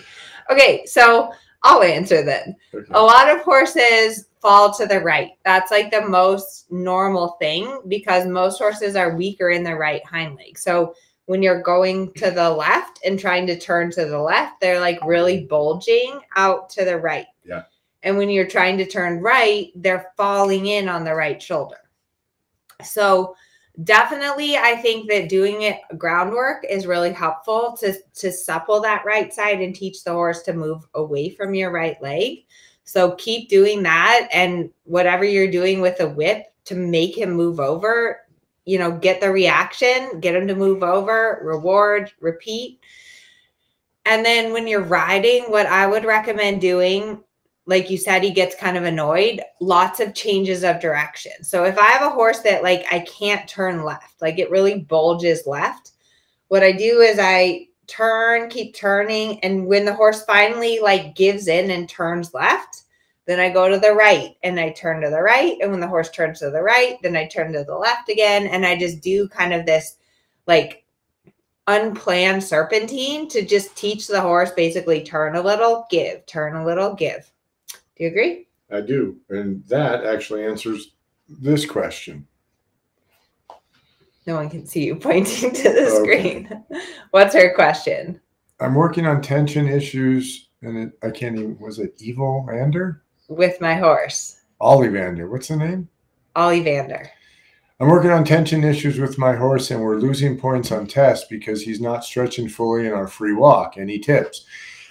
Okay, 0.51 0.85
so 0.85 1.31
I'll 1.63 1.81
answer 1.81 2.23
then. 2.23 2.55
Okay. 2.73 2.85
A 2.91 3.01
lot 3.01 3.29
of 3.29 3.41
horses 3.41 4.25
fall 4.41 4.73
to 4.73 4.85
the 4.85 4.99
right. 4.99 5.31
That's 5.45 5.71
like 5.71 5.91
the 5.91 6.01
most 6.01 6.71
normal 6.71 7.37
thing 7.39 7.81
because 7.87 8.25
most 8.25 8.57
horses 8.57 8.95
are 8.95 9.15
weaker 9.15 9.51
in 9.51 9.63
the 9.63 9.75
right 9.75 10.05
hind 10.05 10.35
leg. 10.35 10.57
So 10.57 10.95
when 11.25 11.43
you're 11.43 11.61
going 11.61 12.11
to 12.13 12.31
the 12.31 12.49
left 12.49 12.99
and 13.05 13.19
trying 13.19 13.45
to 13.47 13.59
turn 13.59 13.91
to 13.91 14.05
the 14.05 14.19
left, 14.19 14.59
they're 14.59 14.79
like 14.79 14.99
really 15.05 15.45
bulging 15.45 16.19
out 16.35 16.69
to 16.71 16.83
the 16.83 16.97
right. 16.97 17.27
Yeah. 17.45 17.63
And 18.03 18.17
when 18.17 18.29
you're 18.29 18.47
trying 18.47 18.77
to 18.79 18.85
turn 18.85 19.21
right, 19.21 19.67
they're 19.75 20.11
falling 20.17 20.65
in 20.65 20.89
on 20.89 21.03
the 21.03 21.13
right 21.13 21.41
shoulder. 21.41 21.77
So 22.83 23.35
definitely 23.83 24.57
i 24.57 24.75
think 24.75 25.09
that 25.09 25.29
doing 25.29 25.61
it 25.61 25.79
groundwork 25.97 26.65
is 26.69 26.85
really 26.85 27.13
helpful 27.13 27.75
to 27.79 27.93
to 28.13 28.31
supple 28.31 28.81
that 28.81 29.03
right 29.05 29.33
side 29.33 29.61
and 29.61 29.73
teach 29.73 30.03
the 30.03 30.11
horse 30.11 30.41
to 30.43 30.51
move 30.51 30.85
away 30.95 31.29
from 31.29 31.55
your 31.55 31.71
right 31.71 32.01
leg 32.01 32.39
so 32.91 33.11
keep 33.15 33.47
doing 33.47 33.81
that 33.83 34.27
and 34.33 34.69
whatever 34.83 35.23
you're 35.23 35.49
doing 35.49 35.79
with 35.79 35.97
the 35.97 36.09
whip 36.09 36.53
to 36.65 36.75
make 36.75 37.17
him 37.17 37.31
move 37.31 37.59
over 37.59 38.21
you 38.65 38.77
know 38.77 38.91
get 38.91 39.21
the 39.21 39.31
reaction 39.31 40.19
get 40.19 40.35
him 40.35 40.45
to 40.47 40.55
move 40.55 40.83
over 40.83 41.39
reward 41.43 42.11
repeat 42.19 42.79
and 44.05 44.25
then 44.25 44.51
when 44.51 44.67
you're 44.67 44.83
riding 44.83 45.43
what 45.43 45.67
i 45.67 45.87
would 45.87 46.03
recommend 46.03 46.59
doing 46.59 47.23
like 47.67 47.89
you 47.89 47.97
said, 47.97 48.23
he 48.23 48.31
gets 48.31 48.55
kind 48.55 48.75
of 48.75 48.83
annoyed. 48.83 49.41
Lots 49.59 49.99
of 49.99 50.15
changes 50.15 50.63
of 50.63 50.81
direction. 50.81 51.31
So 51.43 51.63
if 51.63 51.77
I 51.77 51.91
have 51.91 52.01
a 52.01 52.13
horse 52.13 52.39
that 52.39 52.63
like 52.63 52.85
I 52.91 52.99
can't 53.01 53.47
turn 53.47 53.83
left, 53.85 54.21
like 54.21 54.39
it 54.39 54.49
really 54.49 54.79
bulges 54.79 55.45
left, 55.45 55.91
what 56.47 56.63
I 56.63 56.71
do 56.71 56.99
is 56.99 57.19
I 57.21 57.67
turn, 57.87 58.49
keep 58.49 58.75
turning, 58.75 59.39
and 59.41 59.65
when 59.65 59.85
the 59.85 59.93
horse 59.93 60.23
finally 60.23 60.79
like 60.79 61.15
gives 61.15 61.47
in 61.47 61.71
and 61.71 61.87
turns 61.87 62.33
left, 62.33 62.83
then 63.25 63.39
I 63.39 63.49
go 63.49 63.69
to 63.69 63.79
the 63.79 63.93
right 63.93 64.35
and 64.43 64.59
I 64.59 64.71
turn 64.71 65.01
to 65.01 65.09
the 65.09 65.21
right. 65.21 65.57
And 65.61 65.71
when 65.71 65.79
the 65.79 65.87
horse 65.87 66.09
turns 66.09 66.39
to 66.39 66.49
the 66.49 66.61
right, 66.61 66.97
then 67.01 67.15
I 67.15 67.27
turn 67.27 67.53
to 67.53 67.63
the 67.63 67.77
left 67.77 68.09
again. 68.09 68.47
And 68.47 68.65
I 68.65 68.77
just 68.77 69.01
do 69.01 69.27
kind 69.27 69.53
of 69.53 69.65
this 69.65 69.97
like 70.47 70.83
unplanned 71.67 72.43
serpentine 72.43 73.29
to 73.29 73.45
just 73.45 73.75
teach 73.77 74.07
the 74.07 74.19
horse 74.19 74.51
basically 74.51 75.03
turn 75.03 75.35
a 75.35 75.41
little, 75.41 75.85
give, 75.89 76.25
turn 76.25 76.55
a 76.55 76.65
little, 76.65 76.93
give. 76.93 77.31
Do 77.95 78.03
you 78.03 78.07
agree? 78.09 78.47
I 78.71 78.81
do. 78.81 79.17
And 79.29 79.63
that 79.67 80.03
actually 80.03 80.43
answers 80.43 80.93
this 81.29 81.65
question. 81.65 82.27
No 84.27 84.35
one 84.35 84.49
can 84.49 84.65
see 84.65 84.85
you 84.85 84.95
pointing 84.97 85.53
to 85.53 85.63
the 85.63 85.89
Okay. 86.01 86.43
screen. 86.45 86.63
What's 87.11 87.33
her 87.35 87.53
question? 87.55 88.21
I'm 88.59 88.75
working 88.75 89.05
on 89.07 89.21
tension 89.21 89.67
issues, 89.67 90.49
and 90.61 90.77
it, 90.77 90.91
I 91.03 91.09
can't 91.09 91.35
even, 91.37 91.57
was 91.59 91.79
it 91.79 91.95
Evil 91.97 92.45
Vander? 92.47 93.03
With 93.27 93.59
my 93.61 93.75
horse, 93.75 94.41
Ollivander. 94.61 95.29
What's 95.29 95.47
the 95.47 95.55
name? 95.55 95.89
Ollie 96.35 96.61
Vander. 96.63 97.09
I'm 97.79 97.87
working 97.89 98.11
on 98.11 98.23
tension 98.23 98.63
issues 98.63 98.99
with 98.99 99.17
my 99.17 99.35
horse, 99.35 99.71
and 99.71 99.81
we're 99.81 99.95
losing 99.97 100.37
points 100.37 100.71
on 100.71 100.85
tests 100.85 101.25
because 101.27 101.63
he's 101.63 101.81
not 101.81 102.03
stretching 102.05 102.47
fully 102.47 102.85
in 102.85 102.93
our 102.93 103.07
free 103.07 103.33
walk. 103.33 103.77
Any 103.77 103.97
tips? 103.97 104.45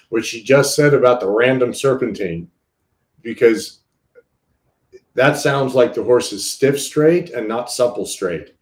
What 0.08 0.24
she 0.24 0.42
just 0.42 0.74
said 0.74 0.92
about 0.92 1.20
the 1.20 1.30
random 1.30 1.72
serpentine, 1.72 2.50
because 3.22 3.78
that 5.14 5.36
sounds 5.36 5.74
like 5.76 5.94
the 5.94 6.02
horse 6.02 6.32
is 6.32 6.50
stiff 6.50 6.80
straight 6.80 7.30
and 7.30 7.46
not 7.46 7.70
supple 7.70 8.06
straight. 8.06 8.54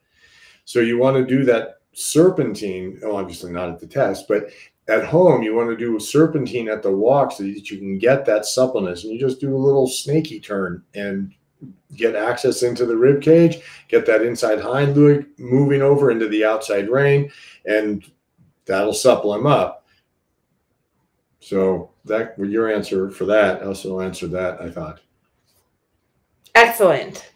So 0.68 0.80
you 0.80 0.98
want 0.98 1.16
to 1.16 1.24
do 1.24 1.46
that 1.46 1.78
serpentine, 1.94 3.00
obviously 3.02 3.50
not 3.50 3.70
at 3.70 3.80
the 3.80 3.86
test, 3.86 4.28
but 4.28 4.50
at 4.86 5.06
home 5.06 5.42
you 5.42 5.54
want 5.54 5.70
to 5.70 5.76
do 5.78 5.96
a 5.96 6.00
serpentine 6.00 6.68
at 6.68 6.82
the 6.82 6.92
walk 6.92 7.32
so 7.32 7.44
that 7.44 7.70
you 7.70 7.78
can 7.78 7.96
get 7.96 8.26
that 8.26 8.44
suppleness. 8.44 9.02
And 9.02 9.14
you 9.14 9.18
just 9.18 9.40
do 9.40 9.56
a 9.56 9.56
little 9.56 9.86
snaky 9.88 10.38
turn 10.38 10.82
and 10.94 11.32
get 11.96 12.14
access 12.14 12.62
into 12.62 12.84
the 12.84 12.98
rib 12.98 13.22
cage, 13.22 13.62
get 13.88 14.04
that 14.04 14.20
inside 14.20 14.60
hind 14.60 14.94
leg 14.94 15.26
moving 15.38 15.80
over 15.80 16.10
into 16.10 16.28
the 16.28 16.44
outside 16.44 16.90
rein, 16.90 17.30
and 17.64 18.04
that'll 18.66 18.92
supple 18.92 19.34
him 19.34 19.46
up. 19.46 19.86
So 21.40 21.92
that 22.04 22.38
your 22.38 22.70
answer 22.70 23.10
for 23.10 23.24
that 23.24 23.62
also 23.62 24.00
answered 24.00 24.32
that, 24.32 24.60
I 24.60 24.70
thought. 24.70 25.00
Excellent. 26.54 27.32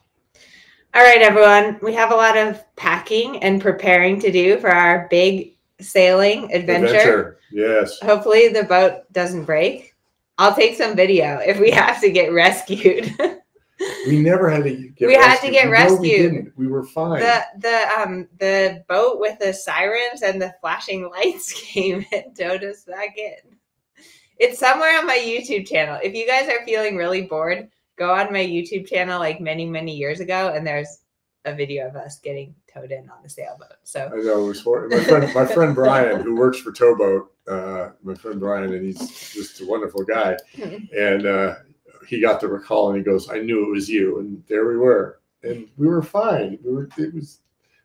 All 0.95 1.03
right, 1.03 1.23
everyone. 1.23 1.79
We 1.83 1.95
have 1.95 2.13
a 2.13 2.17
lot 2.17 2.37
of 2.37 2.63
packing 2.77 3.43
and 3.43 3.63
preparing 3.63 4.21
to 4.21 4.31
do 4.31 4.59
for 4.59 4.69
our 4.71 5.07
big 5.09 5.55
sailing 5.81 6.53
adventure. 6.53 7.39
Yes. 7.51 7.99
Hopefully, 8.01 8.49
the 8.49 8.65
boat 8.65 9.11
doesn't 9.13 9.45
break. 9.47 9.95
I'll 10.37 10.55
take 10.55 10.77
some 10.77 10.95
video 10.95 11.39
if 11.39 11.59
we 11.59 11.71
have 11.71 12.01
to 12.03 12.11
get 12.11 12.33
rescued. 12.33 13.15
We 14.07 14.23
never 14.23 14.49
had 14.49 14.63
to 14.63 14.77
get 14.77 15.09
We 15.09 15.15
had 15.15 15.41
to 15.41 15.51
get 15.51 15.65
No, 15.65 15.71
we 15.71 15.77
rescued. 15.77 16.33
didn't. 16.33 16.53
We 16.57 16.69
were 16.69 16.85
fine. 16.85 17.19
the 17.19 17.43
the 17.59 17.89
um 17.99 18.29
the 18.39 18.85
boat 18.89 19.19
with 19.19 19.41
the 19.41 19.53
sirens 19.53 20.23
and 20.23 20.41
the 20.41 20.55
flashing 20.61 21.11
lights 21.11 21.53
came 21.73 22.07
and 22.13 22.25
towed 22.39 22.63
us 22.63 22.85
back 22.85 23.19
in. 23.19 23.57
It's 24.39 24.61
somewhere 24.61 24.97
on 24.99 25.07
my 25.07 25.19
YouTube 25.19 25.67
channel. 25.67 25.99
If 26.01 26.15
you 26.15 26.29
guys 26.29 26.49
are 26.49 26.65
feeling 26.65 26.95
really 26.95 27.23
bored, 27.23 27.71
go 28.03 28.13
on 28.13 28.33
my 28.33 28.45
YouTube 28.45 28.87
channel 28.89 29.19
like 29.21 29.41
many 29.41 29.65
many 29.67 29.95
years 29.95 30.21
ago, 30.21 30.53
and 30.55 30.67
there's 30.67 31.01
a 31.45 31.55
video 31.55 31.89
of 31.89 31.97
us 31.97 32.19
getting 32.21 32.55
towed 32.73 32.93
in 32.93 33.09
on 33.11 33.23
the 33.23 33.29
sailboat. 33.29 33.75
So 33.85 34.11
I 34.13 34.23
know 34.23 34.45
it 34.45 34.49
was 34.49 34.61
for, 34.61 34.89
my 34.89 35.03
friend, 35.03 35.35
my 35.35 35.47
friend 35.47 35.75
Brian, 35.83 36.21
who 36.23 36.35
works 36.37 36.59
for 36.59 36.73
Towboat. 36.73 37.33
Uh, 37.49 37.91
my 38.03 38.15
friend 38.15 38.39
Brian, 38.39 38.73
and 38.73 38.85
he's 38.85 39.33
just 39.33 39.61
a 39.61 39.67
wonderful 39.67 40.05
guy. 40.05 40.37
And 40.97 41.27
uh, 41.27 41.55
he 42.09 42.21
got 42.21 42.41
the 42.41 42.49
recall, 42.49 42.89
and 42.91 42.99
he 42.99 43.05
goes, 43.05 43.31
"I 43.31 43.39
knew 43.39 43.67
it 43.67 43.71
was 43.71 43.89
you." 43.89 44.19
And 44.21 44.43
there 44.49 44.67
we 44.67 44.77
were, 44.77 45.21
and 45.43 45.69
we 45.77 45.87
were 45.87 46.03
fine. 46.03 46.59
We 46.65 46.73
were. 46.73 46.89
It 46.99 47.15
was 47.15 47.41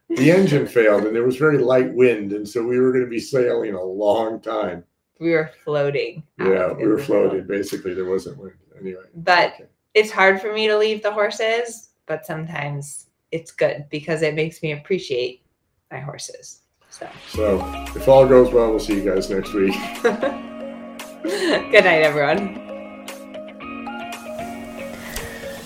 the 0.10 0.32
engine 0.32 0.68
failed, 0.78 1.06
and 1.06 1.16
there 1.16 1.24
was 1.26 1.38
very 1.38 1.58
light 1.58 1.92
wind, 1.94 2.34
and 2.34 2.48
so 2.48 2.64
we 2.64 2.80
were 2.80 2.92
going 2.92 3.06
to 3.06 3.10
be 3.10 3.20
sailing 3.20 3.74
a 3.74 3.84
long 3.84 4.40
time. 4.42 4.84
we 5.20 5.32
were 5.32 5.52
floating. 5.64 6.24
Yeah, 6.40 6.74
we 6.74 6.88
were 6.88 7.00
floating. 7.00 7.46
Basically, 7.48 7.94
there 7.96 8.06
wasn't 8.06 8.38
wind 8.38 8.58
anyway. 8.80 9.04
But 9.16 9.54
Okay. 9.56 9.66
It's 9.98 10.12
hard 10.12 10.40
for 10.40 10.54
me 10.54 10.68
to 10.68 10.78
leave 10.78 11.02
the 11.02 11.12
horses, 11.12 11.90
but 12.06 12.24
sometimes 12.24 13.08
it's 13.32 13.50
good 13.50 13.88
because 13.90 14.22
it 14.22 14.36
makes 14.36 14.62
me 14.62 14.74
appreciate 14.74 15.44
my 15.92 16.00
horses. 16.00 16.62
So 16.92 17.10
So 17.30 17.86
if 17.96 18.08
all 18.08 18.28
goes 18.28 18.54
well, 18.54 18.70
we'll 18.70 18.80
see 18.80 18.94
you 18.94 19.04
guys 19.04 19.28
next 19.32 19.54
week. 19.54 19.74
good 20.04 21.84
night, 21.84 22.04
everyone. 22.04 22.64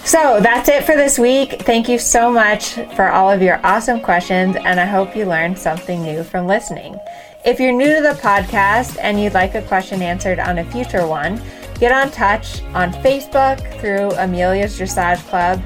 So 0.06 0.40
that's 0.40 0.70
it 0.70 0.86
for 0.86 0.96
this 0.96 1.20
week. 1.20 1.62
Thank 1.64 1.90
you 1.90 2.00
so 2.00 2.32
much 2.32 2.76
for 2.96 3.10
all 3.10 3.30
of 3.30 3.42
your 3.42 3.60
awesome 3.66 4.00
questions, 4.00 4.56
and 4.56 4.80
I 4.80 4.86
hope 4.86 5.14
you 5.14 5.26
learned 5.26 5.60
something 5.60 6.02
new 6.02 6.24
from 6.24 6.48
listening. 6.48 6.98
If 7.44 7.60
you're 7.60 7.74
new 7.74 7.96
to 7.96 8.02
the 8.02 8.20
podcast 8.22 8.98
and 9.02 9.22
you'd 9.22 9.34
like 9.34 9.56
a 9.56 9.62
question 9.64 10.02
answered 10.02 10.40
on 10.40 10.60
a 10.60 10.64
future 10.72 11.06
one, 11.06 11.42
get 11.82 11.92
on 11.92 12.12
touch 12.12 12.62
on 12.76 12.94
Facebook 12.94 13.60
through 13.82 14.12
Amelia's 14.12 14.80
Dressage 14.80 15.18
Club, 15.28 15.60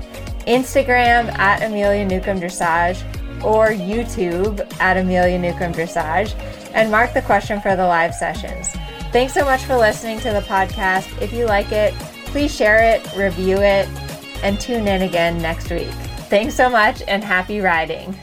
Instagram 0.47 1.27
at 1.37 1.61
Amelia 1.61 2.05
Newcomb 2.05 2.39
Dressage, 2.39 3.03
or 3.43 3.67
YouTube 3.67 4.65
at 4.79 4.95
Amelia 4.95 5.37
Newcomb 5.37 5.73
Dressage, 5.73 6.33
and 6.73 6.89
mark 6.89 7.13
the 7.13 7.21
question 7.21 7.59
for 7.59 7.75
the 7.75 7.85
live 7.85 8.15
sessions. 8.15 8.69
Thanks 9.11 9.33
so 9.33 9.43
much 9.43 9.63
for 9.65 9.75
listening 9.75 10.19
to 10.21 10.31
the 10.31 10.41
podcast. 10.41 11.21
If 11.21 11.33
you 11.33 11.45
like 11.45 11.73
it, 11.73 11.93
please 12.27 12.55
share 12.55 12.81
it, 12.81 13.05
review 13.15 13.57
it, 13.57 13.87
and 14.41 14.57
tune 14.59 14.87
in 14.87 15.01
again 15.01 15.37
next 15.41 15.69
week. 15.69 15.91
Thanks 16.29 16.55
so 16.55 16.69
much 16.69 17.03
and 17.09 17.25
happy 17.25 17.59
riding. 17.59 18.17